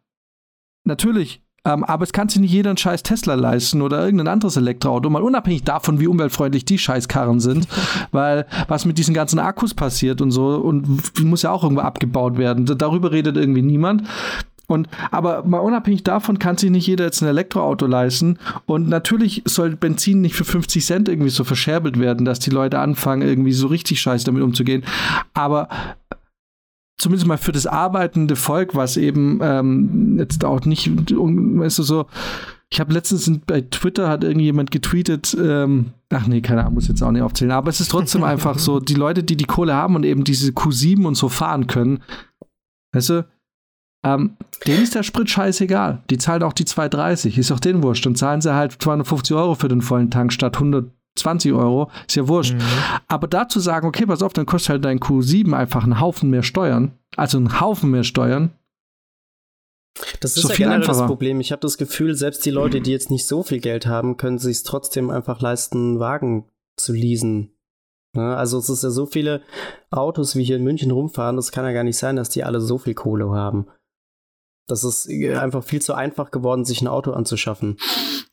[0.85, 1.43] natürlich.
[1.65, 5.11] Ähm, aber es kann sich nicht jeder einen scheiß Tesla leisten oder irgendein anderes Elektroauto,
[5.11, 7.69] mal unabhängig davon, wie umweltfreundlich die Scheißkarren sind,
[8.13, 12.39] weil was mit diesen ganzen Akkus passiert und so und muss ja auch irgendwo abgebaut
[12.39, 12.65] werden.
[12.65, 14.05] Darüber redet irgendwie niemand.
[14.69, 18.39] Und, aber mal unabhängig davon kann sich nicht jeder jetzt ein Elektroauto leisten.
[18.67, 22.79] Und natürlich soll Benzin nicht für 50 Cent irgendwie so verscherbelt werden, dass die Leute
[22.79, 24.85] anfangen, irgendwie so richtig scheiße damit umzugehen.
[25.35, 25.69] Aber
[27.01, 32.07] zumindest mal für das arbeitende Volk, was eben ähm, jetzt auch nicht, weißt du, so
[32.71, 37.03] Ich habe letztens bei Twitter hat irgendjemand getweetet, ähm, ach nee, keine Ahnung, muss jetzt
[37.03, 39.97] auch nicht aufzählen, aber es ist trotzdem einfach so, die Leute, die die Kohle haben
[39.97, 42.03] und eben diese Q7 und so fahren können,
[42.93, 43.27] weißt du,
[44.03, 44.37] ähm,
[44.67, 46.03] denen ist der Sprit scheißegal.
[46.09, 48.07] Die zahlen auch die 2,30, ist auch denen wurscht.
[48.07, 50.59] Dann zahlen sie halt 250 Euro für den vollen Tank statt
[51.17, 52.55] 120 Euro, ist ja wurscht.
[52.55, 52.63] Mhm.
[53.09, 56.43] Aber dazu sagen, okay, pass auf, dann kostet halt dein Q7 einfach einen Haufen mehr
[56.43, 58.53] Steuern, also einen Haufen mehr Steuern,
[60.21, 61.01] das ist so ja generell einfacher.
[61.01, 61.41] das Problem.
[61.41, 64.39] Ich habe das Gefühl, selbst die Leute, die jetzt nicht so viel Geld haben, können
[64.39, 67.53] sich es trotzdem einfach leisten, Wagen zu leasen.
[68.17, 69.43] Ja, also es ist ja so viele
[69.91, 72.61] Autos, wie hier in München rumfahren, das kann ja gar nicht sein, dass die alle
[72.61, 73.67] so viel Kohle haben.
[74.69, 77.77] Das ist einfach viel zu einfach geworden, sich ein Auto anzuschaffen.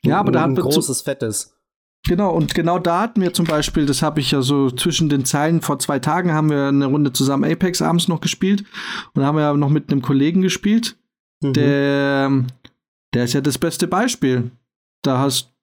[0.04, 1.57] Ja, aber da hat ein großes, fettes.
[2.06, 5.26] Genau, und genau da hatten wir zum Beispiel, das habe ich ja so zwischen den
[5.26, 8.64] Zeilen, vor zwei Tagen haben wir eine Runde zusammen Apex abends noch gespielt
[9.14, 10.98] und haben wir noch mit einem Kollegen gespielt.
[11.42, 11.54] Mhm.
[11.54, 12.32] Der,
[13.14, 14.52] der ist ja das beste Beispiel.
[15.04, 15.54] Da hast,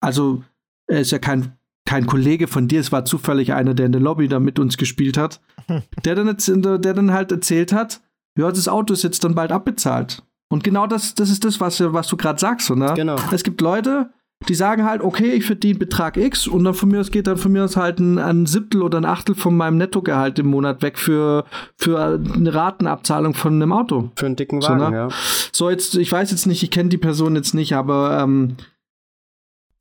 [0.00, 0.42] also,
[0.86, 1.56] er ist ja kein,
[1.86, 4.76] kein Kollege von dir, es war zufällig einer, der in der Lobby da mit uns
[4.76, 5.40] gespielt hat,
[6.04, 8.02] der dann, jetzt, der dann halt erzählt hat,
[8.38, 10.22] ja, das Auto ist jetzt dann bald abbezahlt.
[10.50, 12.92] Und genau das, das ist das, was, was du gerade sagst, ne?
[12.94, 13.16] Genau.
[13.30, 14.10] Es gibt Leute,
[14.48, 17.36] die sagen halt, okay, ich verdiene Betrag X und dann von mir aus geht dann
[17.36, 20.82] von mir aus halt ein, ein Siebtel oder ein Achtel von meinem Nettogehalt im Monat
[20.82, 21.44] weg für,
[21.76, 24.10] für eine Ratenabzahlung von einem Auto.
[24.16, 24.96] Für einen dicken Wagen, so, ne?
[24.96, 25.08] ja.
[25.52, 28.56] So, jetzt, ich weiß jetzt nicht, ich kenne die Person jetzt nicht, aber ähm,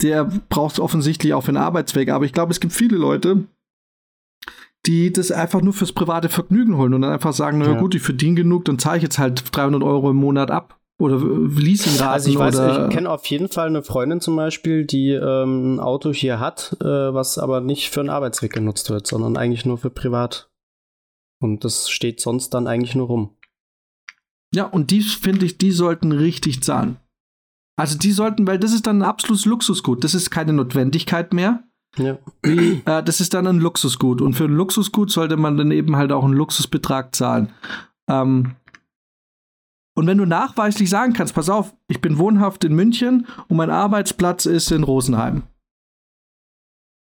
[0.02, 2.10] der braucht es offensichtlich auch für einen Arbeitsweg.
[2.10, 3.46] Aber ich glaube, es gibt viele Leute,
[4.86, 7.80] die das einfach nur fürs private Vergnügen holen und dann einfach sagen, na ja.
[7.80, 11.18] gut, ich verdiene genug, dann zahle ich jetzt halt 300 Euro im Monat ab oder
[11.18, 15.10] Leasingraten Also ich weiß, oder ich kenne auf jeden Fall eine Freundin zum Beispiel, die
[15.10, 19.36] ähm, ein Auto hier hat, äh, was aber nicht für einen Arbeitsweg genutzt wird, sondern
[19.36, 20.50] eigentlich nur für privat.
[21.42, 23.38] Und das steht sonst dann eigentlich nur rum.
[24.54, 26.98] Ja, und die finde ich, die sollten richtig zahlen.
[27.78, 30.04] Also die sollten, weil das ist dann ein absolutes Luxusgut.
[30.04, 31.64] Das ist keine Notwendigkeit mehr.
[31.98, 32.20] Ja.
[32.44, 34.22] Wie, äh, das ist dann ein Luxusgut.
[34.22, 37.50] Und für ein Luxusgut sollte man dann eben halt auch einen Luxusbetrag zahlen.
[38.08, 38.56] Ähm,
[40.02, 43.70] und wenn du nachweislich sagen kannst, pass auf, ich bin wohnhaft in München und mein
[43.70, 45.44] Arbeitsplatz ist in Rosenheim.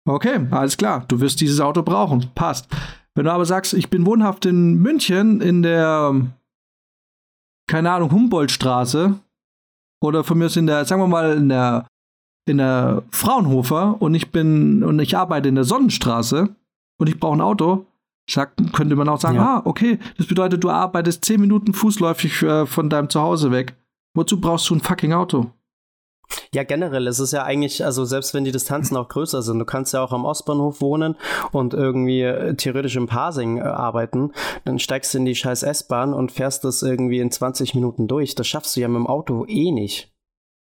[0.08, 2.74] Okay, alles klar, du wirst dieses Auto brauchen, passt.
[3.14, 6.14] Wenn du aber sagst, ich bin wohnhaft in München in der,
[7.68, 9.20] keine Ahnung, Humboldtstraße
[10.02, 11.86] oder von mir ist in der, sagen wir mal, in der,
[12.48, 16.48] in der Fraunhofer und ich bin und ich arbeite in der Sonnenstraße
[16.98, 17.84] und ich brauche ein Auto,
[18.28, 19.58] Sagt, könnte man auch sagen, ja.
[19.58, 23.76] ah, okay, das bedeutet, du arbeitest zehn Minuten fußläufig äh, von deinem Zuhause weg.
[24.14, 25.52] Wozu brauchst du ein fucking Auto?
[26.52, 29.64] Ja, generell ist es ja eigentlich, also selbst wenn die Distanzen auch größer sind, du
[29.64, 31.16] kannst ja auch am Ostbahnhof wohnen
[31.52, 34.32] und irgendwie äh, theoretisch im Parsing äh, arbeiten,
[34.64, 38.34] dann steigst du in die scheiß S-Bahn und fährst das irgendwie in 20 Minuten durch.
[38.34, 40.12] Das schaffst du ja mit dem Auto eh nicht.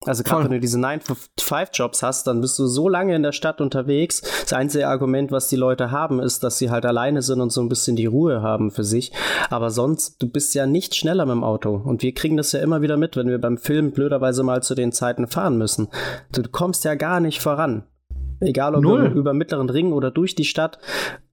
[0.06, 3.60] Also gerade wenn du diese 9-5-Jobs hast, dann bist du so lange in der Stadt
[3.60, 4.22] unterwegs.
[4.44, 7.62] Das einzige Argument, was die Leute haben, ist, dass sie halt alleine sind und so
[7.62, 9.12] ein bisschen die Ruhe haben für sich.
[9.50, 11.76] Aber sonst, du bist ja nicht schneller mit dem Auto.
[11.76, 14.74] Und wir kriegen das ja immer wieder mit, wenn wir beim Film blöderweise mal zu
[14.74, 15.90] den Zeiten fahren müssen.
[16.32, 17.84] Du kommst ja gar nicht voran.
[18.40, 19.12] Egal ob Null.
[19.16, 20.80] über mittleren Ring oder durch die Stadt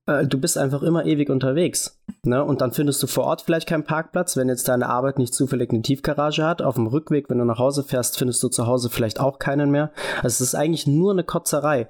[0.07, 1.99] äh, du bist einfach immer ewig unterwegs.
[2.23, 2.43] Ne?
[2.43, 5.71] Und dann findest du vor Ort vielleicht keinen Parkplatz, wenn jetzt deine Arbeit nicht zufällig
[5.71, 6.63] eine Tiefgarage hat.
[6.63, 9.71] Auf dem Rückweg, wenn du nach Hause fährst, findest du zu Hause vielleicht auch keinen
[9.71, 9.91] mehr.
[10.17, 11.89] Also es ist eigentlich nur eine Kotzerei.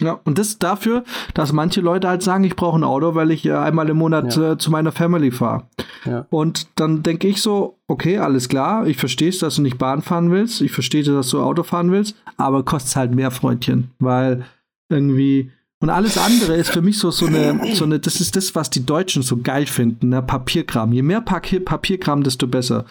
[0.00, 1.04] Ja, und das dafür,
[1.34, 4.36] dass manche Leute halt sagen, ich brauche ein Auto, weil ich äh, einmal im Monat
[4.36, 4.52] ja.
[4.52, 5.68] äh, zu meiner Family fahre.
[6.04, 6.26] Ja.
[6.30, 10.02] Und dann denke ich so, okay, alles klar, ich verstehe es, dass du nicht Bahn
[10.02, 14.44] fahren willst, ich verstehe, dass du Auto fahren willst, aber kostet halt mehr, Freundchen, weil
[14.88, 15.52] irgendwie
[15.84, 18.70] und alles andere ist für mich so, so, eine, so eine, das ist das, was
[18.70, 20.22] die Deutschen so geil finden, ne?
[20.22, 20.94] Papierkram.
[20.94, 22.86] Je mehr Papier, Papierkram, desto besser.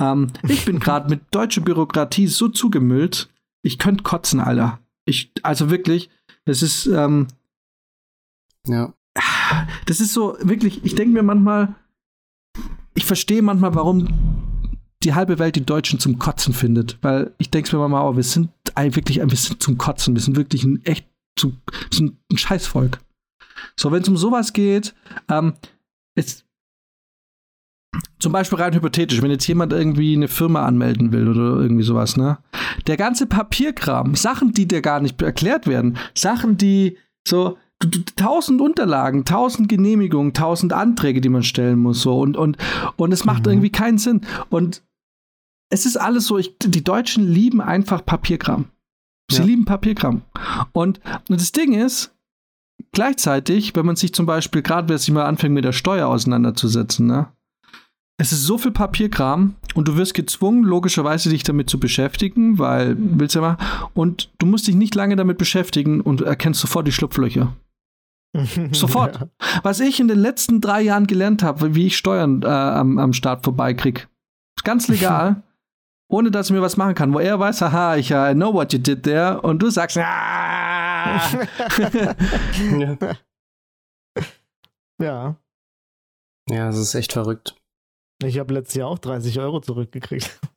[0.00, 3.28] Ähm, ich bin gerade mit deutscher Bürokratie so zugemüllt,
[3.64, 4.80] ich könnte kotzen, Alter.
[5.04, 6.10] Ich, also wirklich,
[6.44, 7.28] das ist, ähm,
[8.66, 8.92] ja.
[9.86, 11.76] Das ist so, wirklich, ich denke mir manchmal,
[12.94, 14.08] ich verstehe manchmal, warum
[15.04, 16.98] die halbe Welt die Deutschen zum Kotzen findet.
[17.02, 20.16] Weil ich denke mir manchmal, oh, wir sind wirklich ein bisschen zum Kotzen.
[20.16, 21.06] Wir sind wirklich ein echt
[21.36, 21.54] zu,
[21.90, 22.98] zu ein Scheißvolk.
[23.76, 24.94] So, wenn es um sowas geht,
[25.28, 25.54] ähm,
[26.14, 26.44] ist
[28.18, 32.16] zum Beispiel rein hypothetisch, wenn jetzt jemand irgendwie eine Firma anmelden will oder irgendwie sowas,
[32.16, 32.38] ne?
[32.86, 36.96] Der ganze Papierkram, Sachen, die dir gar nicht erklärt werden, Sachen, die
[37.28, 37.58] so,
[38.16, 42.56] tausend Unterlagen, tausend Genehmigungen, tausend Anträge, die man stellen muss, so und und
[42.96, 43.52] und es macht mhm.
[43.52, 44.82] irgendwie keinen Sinn und
[45.68, 48.66] es ist alles so, ich, die Deutschen lieben einfach Papierkram.
[49.32, 49.44] Sie ja.
[49.44, 50.22] lieben Papierkram.
[50.72, 52.14] Und, und das Ding ist,
[52.92, 57.06] gleichzeitig, wenn man sich zum Beispiel, gerade wer sich mal anfängt mit der Steuer auseinanderzusetzen,
[57.06, 57.28] ne?
[58.22, 62.96] es ist so viel Papierkram und du wirst gezwungen, logischerweise dich damit zu beschäftigen, weil
[62.96, 63.88] willst du ja mal.
[63.94, 67.56] Und du musst dich nicht lange damit beschäftigen und erkennst sofort die Schlupflöcher.
[68.72, 69.20] sofort.
[69.20, 69.28] Ja.
[69.62, 73.12] Was ich in den letzten drei Jahren gelernt habe, wie ich Steuern äh, am, am
[73.12, 74.02] Start vorbeikriege.
[74.64, 75.42] Ganz legal.
[76.12, 78.72] ohne dass ich mir was machen kann, wo er weiß, haha, ich I know what
[78.72, 80.02] you did there und du sagst, ah!
[82.78, 82.98] ja.
[85.00, 85.36] ja.
[86.50, 87.56] Ja, das ist echt verrückt.
[88.22, 90.38] Ich habe letztes Jahr auch 30 Euro zurückgekriegt.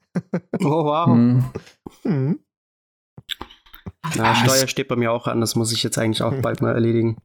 [0.62, 1.08] Oh, wow.
[1.08, 1.44] Hm.
[2.04, 2.40] Hm.
[4.16, 6.62] Na, ah, Steuer steht bei mir auch an, das muss ich jetzt eigentlich auch bald
[6.62, 7.18] mal erledigen.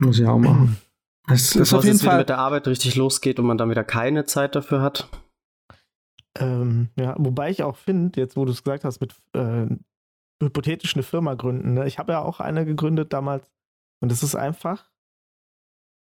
[0.00, 0.78] Muss ich auch machen.
[1.30, 4.24] Es ist auf jeden Fall mit der Arbeit richtig losgeht und man dann wieder keine
[4.24, 5.08] Zeit dafür hat.
[6.38, 9.66] Ähm, ja, wobei ich auch finde, jetzt wo du es gesagt hast, mit äh,
[10.42, 11.86] hypothetisch eine Firma gründen, ne?
[11.86, 13.50] ich habe ja auch eine gegründet damals
[14.02, 14.90] und es ist einfach,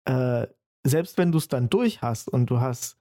[0.05, 0.47] äh,
[0.86, 2.97] selbst wenn du es dann durch hast und du hast,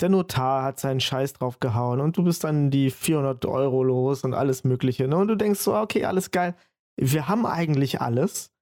[0.00, 4.24] der Notar hat seinen Scheiß drauf gehauen und du bist dann die 400 Euro los
[4.24, 5.16] und alles Mögliche, ne?
[5.16, 6.54] Und du denkst so, okay, alles geil,
[6.98, 8.52] wir haben eigentlich alles.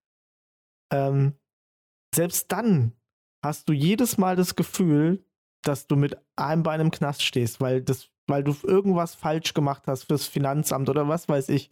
[0.93, 1.35] Ähm,
[2.15, 2.93] selbst dann
[3.45, 5.25] hast du jedes Mal das Gefühl,
[5.65, 9.85] dass du mit einem Bein im Knast stehst, weil das, weil du irgendwas falsch gemacht
[9.87, 11.71] hast fürs Finanzamt oder was weiß ich.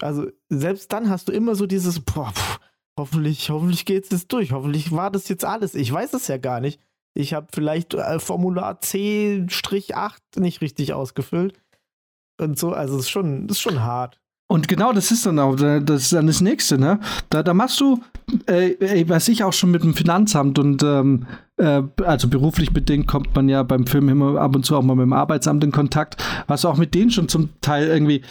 [0.00, 2.60] Also selbst dann hast du immer so dieses, boah, pff,
[2.98, 5.74] hoffentlich, hoffentlich geht es jetzt durch, hoffentlich war das jetzt alles.
[5.74, 6.80] Ich weiß es ja gar nicht.
[7.14, 11.60] Ich habe vielleicht äh, Formular C-8 nicht richtig ausgefüllt.
[12.40, 14.20] Und so, also es ist schon, ist schon hart.
[14.48, 17.00] Und genau das ist dann auch, das dann das nächste, ne?
[17.30, 18.02] Da, da machst du,
[18.46, 21.26] äh, was ich auch schon mit dem Finanzamt und ähm,
[21.62, 24.94] äh, also beruflich bedingt kommt man ja beim Film immer ab und zu auch mal
[24.94, 28.22] mit dem Arbeitsamt in Kontakt, was auch mit denen schon zum Teil irgendwie,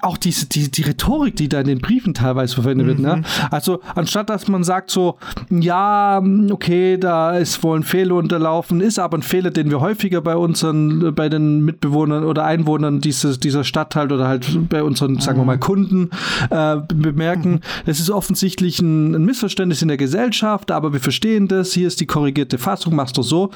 [0.00, 2.90] auch diese, die, die Rhetorik, die da in den Briefen teilweise verwendet mhm.
[2.90, 3.16] wird, ne?
[3.16, 3.24] Mhm.
[3.50, 5.16] Also anstatt dass man sagt so,
[5.50, 6.20] ja,
[6.50, 10.36] okay, da ist wohl ein Fehler unterlaufen, ist aber ein Fehler, den wir häufiger bei
[10.36, 15.20] unseren, bei den Mitbewohnern oder Einwohnern dieses, dieser Stadt halt oder halt bei unseren, mhm.
[15.20, 16.10] sagen wir mal, Kunden
[16.50, 17.60] äh, bemerken.
[17.86, 18.02] Es mhm.
[18.02, 22.06] ist offensichtlich ein, ein Missverständnis in der Gesellschaft, aber wir verstehen das, hier ist die
[22.06, 23.50] korrigierte Fassung, machst du so,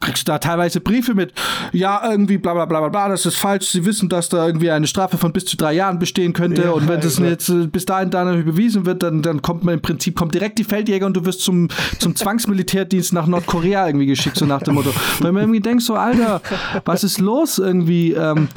[0.00, 1.32] kriegst du da teilweise Briefe mit,
[1.72, 4.88] ja, irgendwie bla bla bla bla, das ist falsch, sie wissen, dass da irgendwie eine
[4.88, 6.62] Strafe von bis zu drei Jahren bestehen könnte.
[6.62, 9.74] Ja, und wenn das jetzt äh, bis dahin dann bewiesen wird, dann, dann kommt man
[9.74, 11.68] im Prinzip, kommt direkt die Feldjäger und du wirst zum,
[11.98, 14.92] zum Zwangsmilitärdienst nach Nordkorea irgendwie geschickt, so nach dem Motto.
[15.20, 16.42] Weil man irgendwie denkt so, Alter,
[16.84, 18.12] was ist los irgendwie?
[18.12, 18.48] Ähm,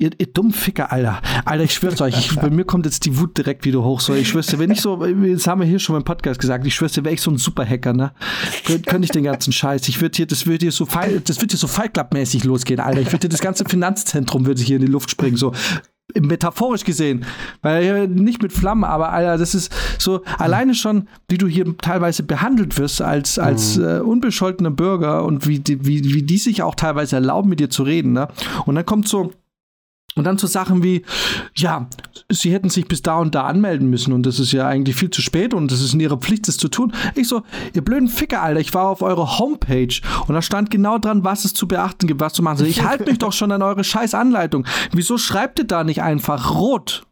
[0.00, 1.20] Ihr, ihr dummen Ficker, Alter.
[1.44, 3.98] Alter, ich schwör's euch, ich, bei mir kommt jetzt die Wut direkt wieder hoch.
[3.98, 6.64] So, ich schwör's dir, wenn ich so, das haben wir hier schon im Podcast gesagt,
[6.64, 8.12] ich schwör's dir, wäre ich so ein Superhacker, ne?
[8.64, 9.88] Könnte ich den ganzen Scheiß.
[9.88, 13.00] Ich würde hier, das wird hier so das wird hier so Fight Club-mäßig losgehen, Alter.
[13.00, 15.52] Ich würde hier das ganze Finanzzentrum würde hier in die Luft springen, so
[16.14, 17.24] metaphorisch gesehen,
[17.62, 22.22] weil nicht mit Flammen, aber Alter, das ist so alleine schon, wie du hier teilweise
[22.22, 23.84] behandelt wirst als als mhm.
[23.84, 27.68] äh, unbescholtener Bürger und wie die, wie wie die sich auch teilweise erlauben mit dir
[27.68, 28.28] zu reden, ne?
[28.64, 29.32] Und dann kommt so
[30.14, 31.02] und dann so Sachen wie,
[31.54, 31.88] ja,
[32.28, 35.10] sie hätten sich bis da und da anmelden müssen und das ist ja eigentlich viel
[35.10, 36.92] zu spät und es ist in ihrer Pflicht, das zu tun.
[37.14, 37.42] Ich so,
[37.74, 41.44] ihr blöden Ficker, Alter, ich war auf eurer Homepage und da stand genau dran, was
[41.44, 42.66] es zu beachten gibt, was zu machen.
[42.66, 44.66] Ich halte mich doch schon an eure scheiß Anleitung.
[44.92, 47.07] Wieso schreibt ihr da nicht einfach rot?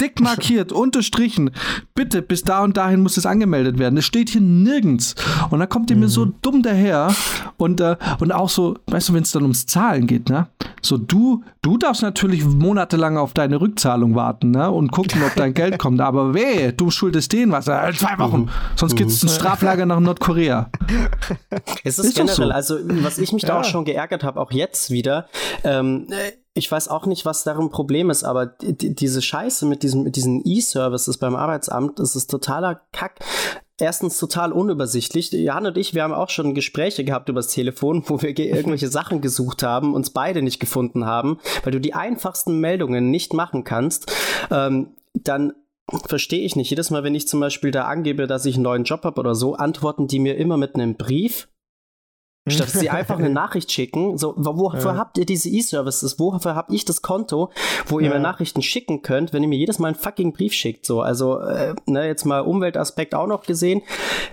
[0.00, 1.50] Dick markiert, unterstrichen.
[1.94, 3.96] Bitte, bis da und dahin muss es angemeldet werden.
[3.98, 5.14] Es steht hier nirgends.
[5.50, 6.02] Und dann kommt ihr mhm.
[6.02, 6.34] mir so mhm.
[6.42, 7.12] dumm daher.
[7.56, 10.48] Und, äh, und auch so, weißt du, wenn es dann ums Zahlen geht, ne?
[10.80, 14.70] So, du, du darfst natürlich monatelang auf deine Rückzahlung warten, ne?
[14.70, 16.00] Und gucken, ob dein Geld kommt.
[16.00, 17.66] Aber weh, du schuldest denen was.
[17.66, 18.42] Äh, zwei Wochen.
[18.42, 18.48] Mhm.
[18.76, 19.32] Sonst gibt es ein mhm.
[19.32, 20.70] Straflager nach Nordkorea.
[21.82, 22.52] Es ist, ist generell, so.
[22.52, 23.48] also was ich mich ja.
[23.48, 25.28] da auch schon geärgert habe, auch jetzt wieder,
[25.64, 26.06] ähm,
[26.58, 30.42] ich weiß auch nicht, was darum Problem ist, aber diese Scheiße mit diesem, mit diesen
[30.44, 33.20] E-Services beim Arbeitsamt, das ist totaler Kack.
[33.80, 35.30] Erstens total unübersichtlich.
[35.30, 39.20] Jan und ich, wir haben auch schon Gespräche gehabt übers Telefon, wo wir irgendwelche Sachen
[39.20, 44.12] gesucht haben, uns beide nicht gefunden haben, weil du die einfachsten Meldungen nicht machen kannst.
[44.50, 45.52] Ähm, dann
[46.06, 46.70] verstehe ich nicht.
[46.70, 49.34] Jedes Mal, wenn ich zum Beispiel da angebe, dass ich einen neuen Job habe oder
[49.36, 51.48] so, antworten die mir immer mit einem Brief
[52.50, 54.96] Statt sie einfach eine Nachricht schicken, so, wofür ja.
[54.96, 56.18] habt ihr diese E-Services?
[56.18, 57.50] Wofür habt ich das Konto,
[57.86, 58.14] wo ihr ja.
[58.14, 60.86] mir Nachrichten schicken könnt, wenn ihr mir jedes Mal einen fucking Brief schickt?
[60.86, 63.82] So, also, äh, ne, jetzt mal Umweltaspekt auch noch gesehen.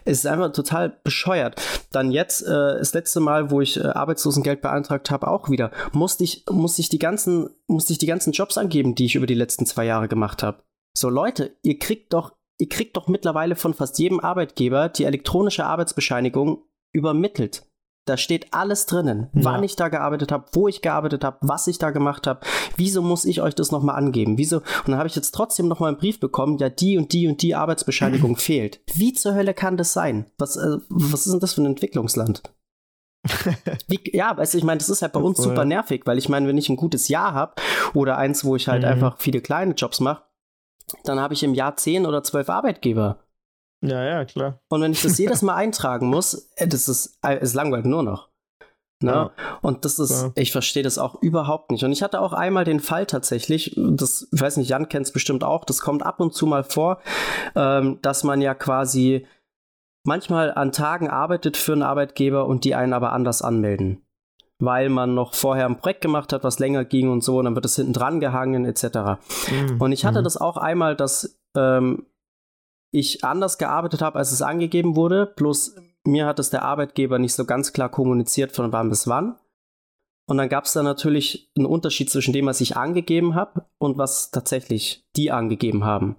[0.06, 1.62] Es ist einfach total bescheuert.
[1.92, 6.24] Dann jetzt, äh, das letzte Mal, wo ich äh, Arbeitslosengeld beantragt habe, auch wieder, musste
[6.24, 9.34] ich, musste ich die ganzen, musste ich die ganzen Jobs angeben, die ich über die
[9.34, 10.64] letzten zwei Jahre gemacht habe.
[10.98, 15.66] So, Leute, ihr kriegt doch, ihr kriegt doch mittlerweile von fast jedem Arbeitgeber die elektronische
[15.66, 16.64] Arbeitsbescheinigung
[16.94, 17.64] übermittelt.
[18.06, 19.44] Da steht alles drinnen, ja.
[19.44, 22.42] wann ich da gearbeitet habe, wo ich gearbeitet habe, was ich da gemacht habe.
[22.78, 24.38] Wieso muss ich euch das nochmal angeben?
[24.38, 24.58] Wieso?
[24.58, 27.42] Und dann habe ich jetzt trotzdem nochmal einen Brief bekommen, ja, die und die und
[27.42, 28.80] die Arbeitsbescheinigung fehlt.
[28.94, 30.28] Wie zur Hölle kann das sein?
[30.38, 32.44] Was, äh, was ist denn das für ein Entwicklungsland?
[33.88, 36.30] Wie, ja, weißt du, ich meine, das ist halt bei uns super nervig, weil ich
[36.30, 37.56] meine, wenn ich ein gutes Jahr habe
[37.96, 38.90] oder eins, wo ich halt mhm.
[38.90, 40.22] einfach viele kleine Jobs mache,
[41.04, 43.25] dann habe ich im Jahr zehn oder zwölf Arbeitgeber.
[43.88, 44.60] Ja, ja, klar.
[44.70, 48.04] Und wenn ich das jedes Mal eintragen muss, äh, das ist, äh, es langweilt nur
[48.04, 48.30] noch.
[49.04, 49.12] Ne?
[49.12, 49.32] Ja.
[49.62, 50.32] Und das ist, ja.
[50.36, 51.84] ich verstehe das auch überhaupt nicht.
[51.84, 55.12] Und ich hatte auch einmal den Fall tatsächlich, das, ich weiß nicht, Jan kennt es
[55.12, 57.02] bestimmt auch, das kommt ab und zu mal vor,
[57.56, 59.28] ähm, dass man ja quasi
[60.06, 64.02] manchmal an Tagen arbeitet für einen Arbeitgeber und die einen aber anders anmelden.
[64.60, 67.56] Weil man noch vorher ein Projekt gemacht hat, was länger ging und so, und dann
[67.56, 68.86] wird es hinten dran gehangen, etc.
[69.52, 69.82] Mhm.
[69.82, 70.24] Und ich hatte mhm.
[70.24, 72.06] das auch einmal, dass ähm,
[72.96, 75.76] ich anders gearbeitet habe, als es angegeben wurde, plus
[76.06, 79.38] mir hat es der Arbeitgeber nicht so ganz klar kommuniziert, von wann bis wann.
[80.28, 83.98] Und dann gab es da natürlich einen Unterschied zwischen dem, was ich angegeben habe und
[83.98, 86.16] was tatsächlich die angegeben haben.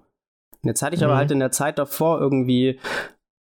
[0.63, 1.07] Und jetzt hatte ich mhm.
[1.07, 2.79] aber halt in der Zeit davor irgendwie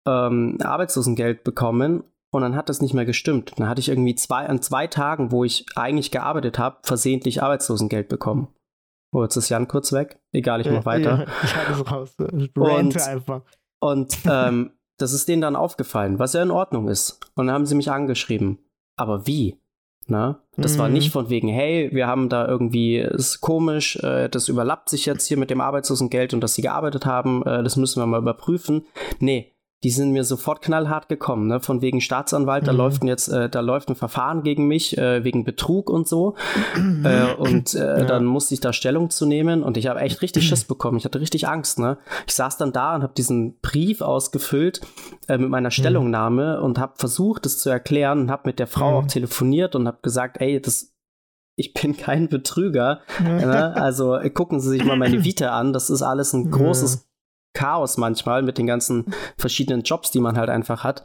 [0.06, 3.52] ähm, Arbeitslosengeld bekommen und dann hat das nicht mehr gestimmt.
[3.56, 8.08] Dann hatte ich irgendwie zwei, an zwei Tagen, wo ich eigentlich gearbeitet habe, versehentlich Arbeitslosengeld
[8.08, 8.48] bekommen.
[9.12, 10.20] Oh, jetzt ist Jan kurz weg.
[10.32, 11.18] Egal, ich mach weiter.
[11.18, 12.16] Ja, ich halte es raus.
[12.38, 13.42] Ich und, einfach.
[13.78, 17.20] Und ähm, das ist denen dann aufgefallen, was ja in Ordnung ist.
[17.34, 18.58] Und dann haben sie mich angeschrieben.
[18.96, 19.58] Aber wie?
[20.06, 20.42] Na?
[20.56, 20.78] Das mhm.
[20.78, 25.06] war nicht von wegen, hey, wir haben da irgendwie, ist komisch, äh, das überlappt sich
[25.06, 28.20] jetzt hier mit dem Arbeitslosengeld und dass sie gearbeitet haben, äh, das müssen wir mal
[28.20, 28.86] überprüfen.
[29.20, 29.51] Nee,
[29.84, 31.60] die sind mir sofort knallhart gekommen, ne?
[31.60, 32.66] Von wegen Staatsanwalt, mhm.
[32.66, 36.36] da läuft jetzt, äh, da läuft ein Verfahren gegen mich äh, wegen Betrug und so.
[37.04, 38.04] äh, und äh, ja.
[38.04, 40.98] dann musste ich da Stellung zu nehmen und ich habe echt richtig Schiss bekommen.
[40.98, 41.98] Ich hatte richtig Angst, ne?
[42.26, 44.80] Ich saß dann da und habe diesen Brief ausgefüllt
[45.26, 45.72] äh, mit meiner mhm.
[45.72, 48.96] Stellungnahme und habe versucht, das zu erklären und habe mit der Frau mhm.
[48.98, 50.90] auch telefoniert und habe gesagt, ey, das
[51.54, 53.00] ich bin kein Betrüger.
[53.22, 53.74] ne?
[53.76, 55.72] Also gucken Sie sich mal meine Vita an.
[55.74, 57.11] Das ist alles ein großes
[57.54, 61.02] Chaos manchmal mit den ganzen verschiedenen Jobs, die man halt einfach hat.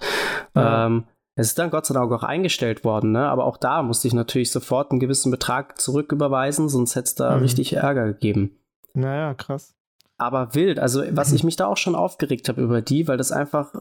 [0.55, 0.85] Ja.
[0.85, 3.29] Ähm, es ist dann Gott sei Dank auch eingestellt worden, ne?
[3.29, 7.35] aber auch da musste ich natürlich sofort einen gewissen Betrag zurücküberweisen, sonst hätte es da
[7.35, 7.43] mhm.
[7.43, 8.57] richtig Ärger gegeben.
[8.95, 9.75] Naja, krass.
[10.17, 13.31] Aber wild, also was ich mich da auch schon aufgeregt habe über die, weil das
[13.31, 13.73] einfach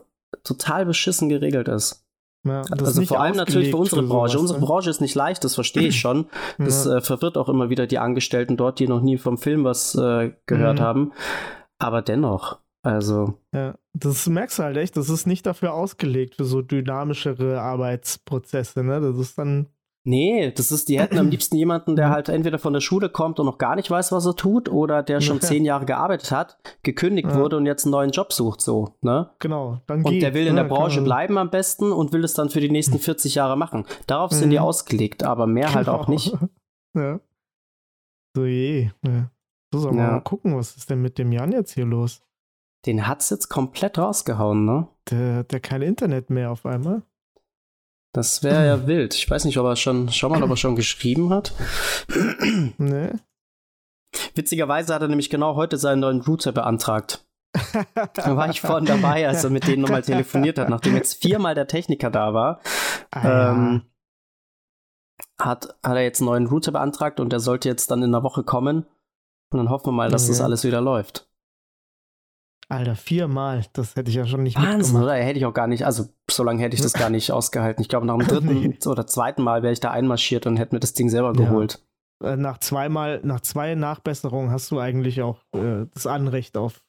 [0.44, 2.06] total beschissen geregelt ist.
[2.44, 4.34] Ja, also vor allem natürlich für unsere Branche.
[4.34, 4.66] Sowas, unsere ne?
[4.66, 6.26] Branche ist nicht leicht, das verstehe ich schon.
[6.58, 6.98] Das ja.
[6.98, 10.32] äh, verwirrt auch immer wieder die Angestellten dort, die noch nie vom Film was äh,
[10.46, 10.82] gehört mhm.
[10.82, 11.12] haben.
[11.78, 13.34] Aber dennoch, also.
[13.52, 18.84] Ja, das merkst du halt echt, das ist nicht dafür ausgelegt, für so dynamischere Arbeitsprozesse,
[18.84, 19.00] ne?
[19.00, 19.66] Das ist dann.
[20.08, 23.40] Nee, das ist, die hätten am liebsten jemanden, der halt entweder von der Schule kommt
[23.40, 26.58] und noch gar nicht weiß, was er tut, oder der schon zehn Jahre gearbeitet hat,
[26.84, 27.34] gekündigt ja.
[27.34, 29.30] wurde und jetzt einen neuen Job sucht, so, ne?
[29.40, 32.50] Genau, dann Und der will in der Branche bleiben am besten und will es dann
[32.50, 33.84] für die nächsten 40 Jahre machen.
[34.06, 34.62] Darauf sind die mhm.
[34.62, 36.32] ausgelegt, aber mehr halt auch nicht.
[36.94, 37.20] Ja.
[38.34, 38.88] So je.
[39.04, 39.30] Ja.
[39.72, 40.10] So, sollen wir ja.
[40.12, 42.22] mal gucken, was ist denn mit dem Jan jetzt hier los?
[42.86, 44.88] Den hat's jetzt komplett rausgehauen, ne?
[45.10, 47.02] Der hat kein Internet mehr auf einmal.
[48.12, 49.14] Das wäre ja wild.
[49.14, 51.52] Ich weiß nicht, ob er schon, schau mal, ob er schon geschrieben hat.
[52.78, 53.10] nee.
[54.34, 57.24] Witzigerweise hat er nämlich genau heute seinen neuen Router beantragt.
[58.14, 61.54] da war ich vorhin dabei, als er mit denen nochmal telefoniert hat, nachdem jetzt viermal
[61.54, 62.60] der Techniker da war.
[63.10, 63.52] Ah, ja.
[63.52, 63.82] ähm,
[65.38, 68.22] hat, hat er jetzt einen neuen Router beantragt und der sollte jetzt dann in einer
[68.22, 68.86] Woche kommen.
[69.52, 70.28] Und dann hoffen wir mal, dass ja.
[70.28, 71.28] das alles wieder läuft.
[72.68, 75.04] Alter, viermal, das hätte ich ja schon nicht Wahnsinn, mitgemacht.
[75.04, 75.14] oder?
[75.14, 77.80] Hätte ich auch gar nicht, also so lange hätte ich das gar nicht ausgehalten.
[77.80, 78.78] Ich glaube, nach dem dritten nee.
[78.86, 81.80] oder zweiten Mal wäre ich da einmarschiert und hätte mir das Ding selber geholt.
[82.22, 82.32] Ja.
[82.32, 86.82] Äh, nach zweimal, nach zwei Nachbesserungen hast du eigentlich auch äh, das Anrecht auf.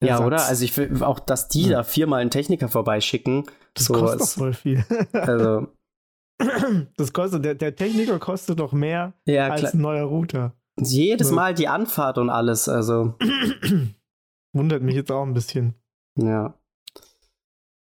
[0.00, 0.20] Ersatz.
[0.20, 0.46] Ja, oder?
[0.46, 1.78] Also ich will auch, dass die ja.
[1.78, 3.44] da viermal einen Techniker vorbeischicken.
[3.74, 4.84] Das so kostet doch voll viel.
[5.12, 5.68] also.
[6.96, 10.52] Das kostet, der, der Techniker kostet doch mehr ja, als ein neuer Router.
[10.80, 13.14] Jedes Mal die Anfahrt und alles, also.
[14.52, 15.74] Wundert mich jetzt auch ein bisschen.
[16.16, 16.54] Ja.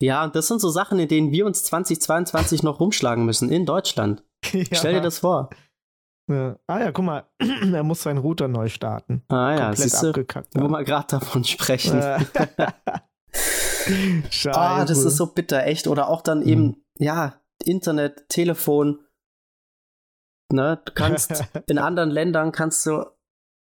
[0.02, 3.66] Ja, und das sind so Sachen, in denen wir uns 2022 noch rumschlagen müssen, in
[3.66, 4.24] Deutschland.
[4.52, 4.66] Ja.
[4.74, 5.50] Stell dir das vor.
[6.30, 6.58] Ja.
[6.68, 9.24] Ah ja, guck mal, er muss seinen Router neu starten.
[9.30, 10.50] Ah ja, Komplett siehst abgekackt.
[10.54, 12.02] Wo wir gerade davon sprechen.
[14.30, 14.52] Scheiße.
[14.54, 15.88] Ah, das ist so bitter, echt.
[15.88, 16.76] Oder auch dann eben, mhm.
[17.00, 19.00] ja, Internet, Telefon,
[20.54, 20.80] Ne?
[20.86, 23.06] Du kannst in anderen Ländern kannst du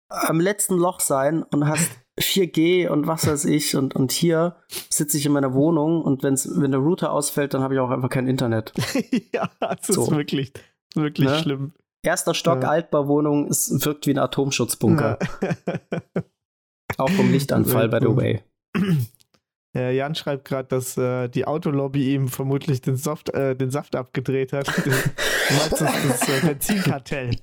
[0.09, 4.57] am letzten Loch sein und hast 4G und was weiß ich und, und hier
[4.91, 7.91] sitze ich in meiner Wohnung und wenn's, wenn der Router ausfällt, dann habe ich auch
[7.91, 8.72] einfach kein Internet.
[9.33, 10.05] ja, das so.
[10.05, 10.53] ist wirklich,
[10.95, 11.39] wirklich ne?
[11.39, 11.72] schlimm.
[12.03, 12.70] Erster Stock ja.
[12.70, 15.18] Altbauwohnung, es wirkt wie ein Atomschutzbunker.
[15.43, 16.22] Ja.
[16.99, 18.43] auch vom Lichtanfall, by the way.
[19.72, 23.94] Ja, Jan schreibt gerade, dass äh, die Autolobby ihm vermutlich den, Soft, äh, den Saft
[23.94, 24.66] abgedreht hat.
[24.84, 27.36] du meinst das, das äh, Benzinkartell.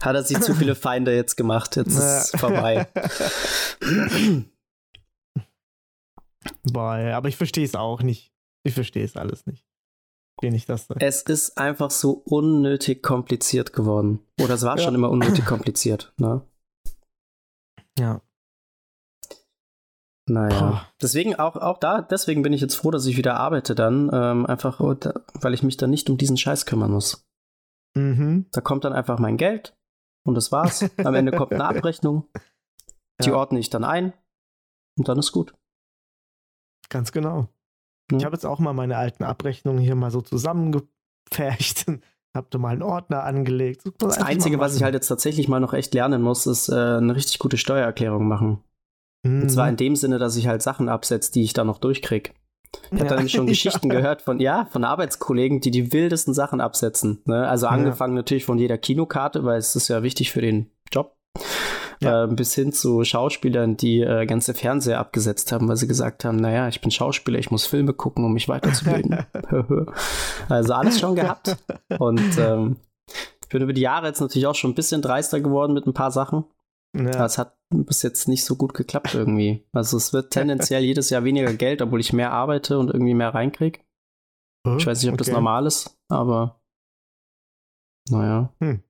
[0.00, 1.76] Hat er sich zu viele Feinde jetzt gemacht.
[1.76, 2.86] Jetzt ist es vorbei.
[6.64, 8.32] Boah, ja, aber ich verstehe es auch nicht.
[8.64, 9.66] Ich verstehe es alles nicht.
[10.42, 10.86] den ich das.
[11.00, 14.20] Es ist einfach so unnötig kompliziert geworden.
[14.40, 14.84] Oder es war ja.
[14.84, 16.46] schon immer unnötig kompliziert, ne?
[17.98, 18.22] Ja.
[20.32, 20.58] Naja.
[20.58, 20.86] Boah.
[21.00, 24.10] Deswegen auch, auch da, deswegen bin ich jetzt froh, dass ich wieder arbeite dann.
[24.12, 27.26] Ähm, einfach, weil ich mich dann nicht um diesen Scheiß kümmern muss.
[27.94, 28.46] Mhm.
[28.50, 29.76] Da kommt dann einfach mein Geld
[30.26, 30.88] und das war's.
[31.04, 32.28] Am Ende kommt eine Abrechnung.
[33.22, 33.36] Die ja.
[33.36, 34.14] ordne ich dann ein
[34.98, 35.54] und dann ist gut.
[36.88, 37.48] Ganz genau.
[38.10, 38.18] Ja.
[38.18, 41.86] Ich habe jetzt auch mal meine alten Abrechnungen hier mal so zusammengepfercht.
[42.34, 43.82] Hab da mal einen Ordner angelegt.
[43.84, 46.72] Das, das Einzige, was ich halt jetzt tatsächlich mal noch echt lernen muss, ist äh,
[46.72, 48.64] eine richtig gute Steuererklärung machen.
[49.22, 49.42] Mhm.
[49.42, 52.30] Und zwar in dem Sinne, dass ich halt Sachen absetze, die ich dann noch durchkriege.
[52.90, 53.16] Ich habe ja.
[53.16, 53.96] dann schon Geschichten ja.
[53.96, 57.22] gehört von, ja, von Arbeitskollegen, die die wildesten Sachen absetzen.
[57.26, 57.46] Ne?
[57.46, 58.20] Also angefangen ja.
[58.20, 61.16] natürlich von jeder Kinokarte, weil es ist ja wichtig für den Job.
[62.00, 66.36] Äh, bis hin zu Schauspielern, die äh, ganze Fernseher abgesetzt haben, weil sie gesagt haben,
[66.36, 69.24] naja, ich bin Schauspieler, ich muss Filme gucken, um mich weiterzubilden.
[70.48, 71.56] also alles schon gehabt.
[71.98, 72.76] Und ähm,
[73.42, 75.94] ich bin über die Jahre jetzt natürlich auch schon ein bisschen dreister geworden mit ein
[75.94, 76.44] paar Sachen.
[76.94, 77.24] Ja.
[77.24, 79.66] Es hat bis jetzt nicht so gut geklappt irgendwie.
[79.72, 83.34] Also es wird tendenziell jedes Jahr weniger Geld, obwohl ich mehr arbeite und irgendwie mehr
[83.34, 83.80] reinkriege.
[84.66, 85.24] Oh, ich weiß nicht, ob okay.
[85.24, 86.60] das normal ist, aber
[88.10, 88.52] naja.
[88.60, 88.82] Hm.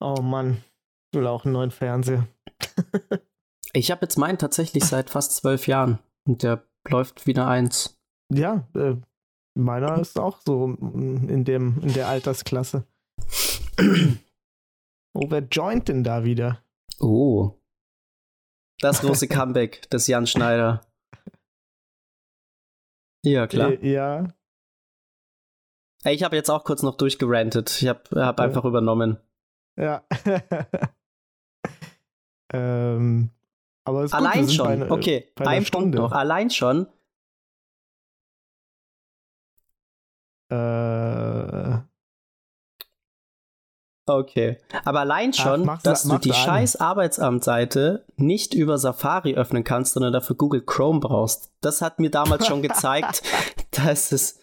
[0.00, 0.62] Oh Mann,
[1.12, 2.26] ich will auch einen neuen Fernseher.
[3.72, 7.98] ich habe jetzt meinen tatsächlich seit fast zwölf Jahren und der läuft wieder eins.
[8.32, 8.96] Ja, äh,
[9.54, 12.86] meiner ist auch so in, dem, in der Altersklasse.
[15.12, 16.62] Oh, wer joint denn da wieder?
[17.00, 17.60] Oh.
[18.78, 20.86] Das große Comeback des Jan Schneider.
[23.24, 23.72] Ja, klar.
[23.72, 24.28] Äh, ja.
[26.04, 27.82] Ich habe jetzt auch kurz noch durchgerantet.
[27.82, 28.44] Ich habe hab ja.
[28.44, 29.18] einfach übernommen.
[29.76, 30.02] Ja.
[32.52, 33.30] ähm,
[33.84, 34.80] aber es ist Allein gut, schon.
[34.80, 36.12] Bei, okay, bei ein Punkt noch.
[36.12, 36.86] Allein schon.
[40.50, 41.78] Äh,
[44.06, 44.58] Okay.
[44.84, 50.12] Aber allein schon, Ach, dass du die scheiß Arbeitsamtseite nicht über Safari öffnen kannst, sondern
[50.12, 51.52] dafür Google Chrome brauchst.
[51.60, 53.22] Das hat mir damals schon gezeigt,
[53.70, 54.40] dass es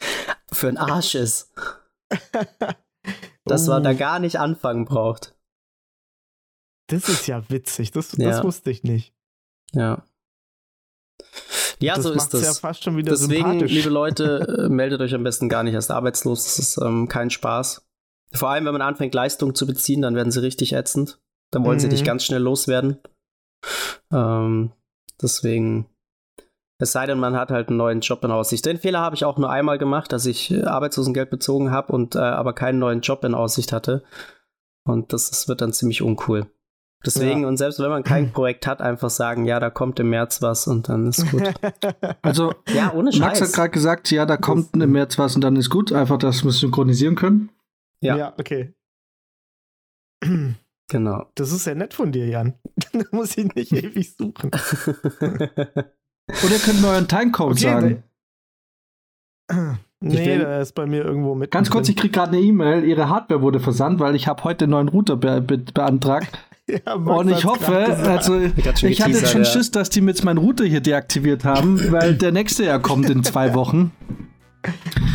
[0.51, 1.53] für ein Arsch ist.
[3.45, 3.97] Dass man da uh.
[3.97, 5.35] gar nicht anfangen braucht.
[6.87, 7.91] Das ist ja witzig.
[7.91, 8.43] Das, das ja.
[8.43, 9.13] wusste ich nicht.
[9.73, 10.03] Ja.
[11.79, 12.43] Ja, das so ist das.
[12.43, 15.91] ja fast schon wieder Deswegen, liebe Leute, äh, meldet euch am besten gar nicht erst
[15.91, 16.43] arbeitslos.
[16.45, 17.86] Das ist ähm, kein Spaß.
[18.37, 21.19] Vor allem, wenn man anfängt, Leistung zu beziehen, dann werden sie richtig ätzend.
[21.51, 21.81] Dann wollen mhm.
[21.81, 22.99] sie dich ganz schnell loswerden.
[24.11, 24.71] Ähm,
[25.21, 25.87] deswegen,
[26.79, 28.65] es sei denn, man hat halt einen neuen Job in Aussicht.
[28.65, 32.15] Den Fehler habe ich auch nur einmal gemacht, dass ich äh, Arbeitslosengeld bezogen habe und
[32.15, 34.03] äh, aber keinen neuen Job in Aussicht hatte.
[34.85, 36.47] Und das, das wird dann ziemlich uncool.
[37.05, 37.47] Deswegen, ja.
[37.47, 40.67] und selbst wenn man kein Projekt hat, einfach sagen, ja, da kommt im März was
[40.67, 41.43] und dann ist gut.
[42.21, 43.19] Also, ja, ohne Scheiß.
[43.19, 46.17] Max hat gerade gesagt, ja, da kommt im März was und dann ist gut, einfach,
[46.17, 47.49] dass wir synchronisieren können.
[48.01, 48.17] Ja.
[48.17, 48.73] Ja, okay.
[50.89, 51.29] Genau.
[51.35, 52.53] Das ist ja nett von dir, Jan.
[52.93, 54.51] da muss ich nicht ewig suchen.
[55.21, 58.03] Oder könnt ihr euren Timecode okay, sagen.
[59.99, 61.49] Ne nee, der ist bei mir irgendwo mit.
[61.49, 64.65] Ganz kurz, ich krieg gerade eine E-Mail, ihre Hardware wurde versandt, weil ich habe heute
[64.65, 66.37] einen neuen Router be be beantragt.
[66.67, 69.49] ja, und ich hoffe, also ich hatte jetzt schon ja.
[69.49, 73.23] Schiss, dass die mit meinen Router hier deaktiviert haben, weil der nächste ja kommt in
[73.23, 73.91] zwei Wochen.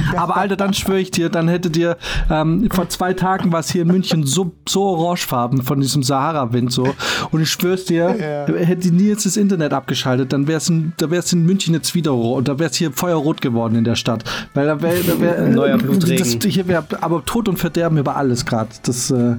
[0.17, 1.97] Aber Alter, dann schwöre ich dir, dann hätte dir
[2.31, 6.73] ähm, vor zwei Tagen war es hier in München so, so orangefarben von diesem Sahara-Wind
[6.73, 6.95] so.
[7.31, 8.55] Und ich schwör's dir, ja.
[8.55, 11.75] hätte die nie jetzt das Internet abgeschaltet, dann wäre es in, da wär's in München
[11.75, 14.25] jetzt wieder rot und da wäre es hier feuerrot geworden in der Stadt.
[14.55, 16.41] Weil da wäre da wär, neuer Blutregen.
[16.41, 18.71] Das, hier wär, aber Tod und Verderben über alles gerade.
[18.83, 19.37] Das äh,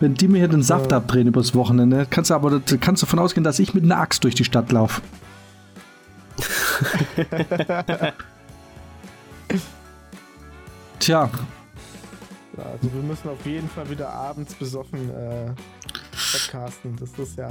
[0.00, 0.98] wenn die mir hier den Saft ja.
[0.98, 4.22] abdrehen übers Wochenende, kannst du aber kannst du davon ausgehen, dass ich mit einer Axt
[4.24, 5.02] durch die Stadt laufe.
[10.98, 11.30] Tja.
[12.56, 15.50] Also wir müssen auf jeden Fall wieder abends besoffen äh,
[16.32, 16.96] podcasten.
[16.98, 17.50] Das ist ja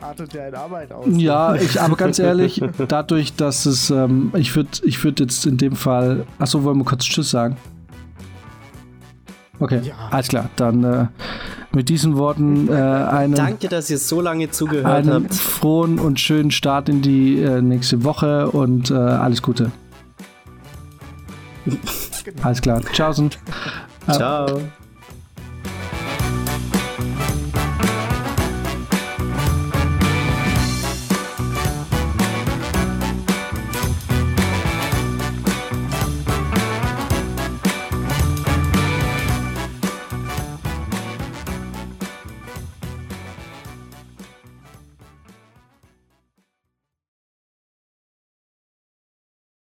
[0.00, 1.06] artet ja in Arbeit aus.
[1.10, 5.56] Ja, ich, aber ganz ehrlich, dadurch, dass es, ähm, ich würde ich würd jetzt in
[5.56, 7.56] dem Fall, achso, wollen wir kurz Tschüss sagen?
[9.60, 9.94] Okay, ja.
[10.10, 10.50] alles klar.
[10.56, 11.06] Dann äh,
[11.72, 13.34] mit diesen Worten äh, einen.
[13.34, 15.34] Danke, dass ihr so lange zugehört einen habt.
[15.34, 19.72] frohen und schönen Start in die äh, nächste Woche und äh, alles Gute.
[22.42, 22.80] Alles klar.
[22.92, 23.30] Tschaußen.
[24.10, 24.60] Ciao.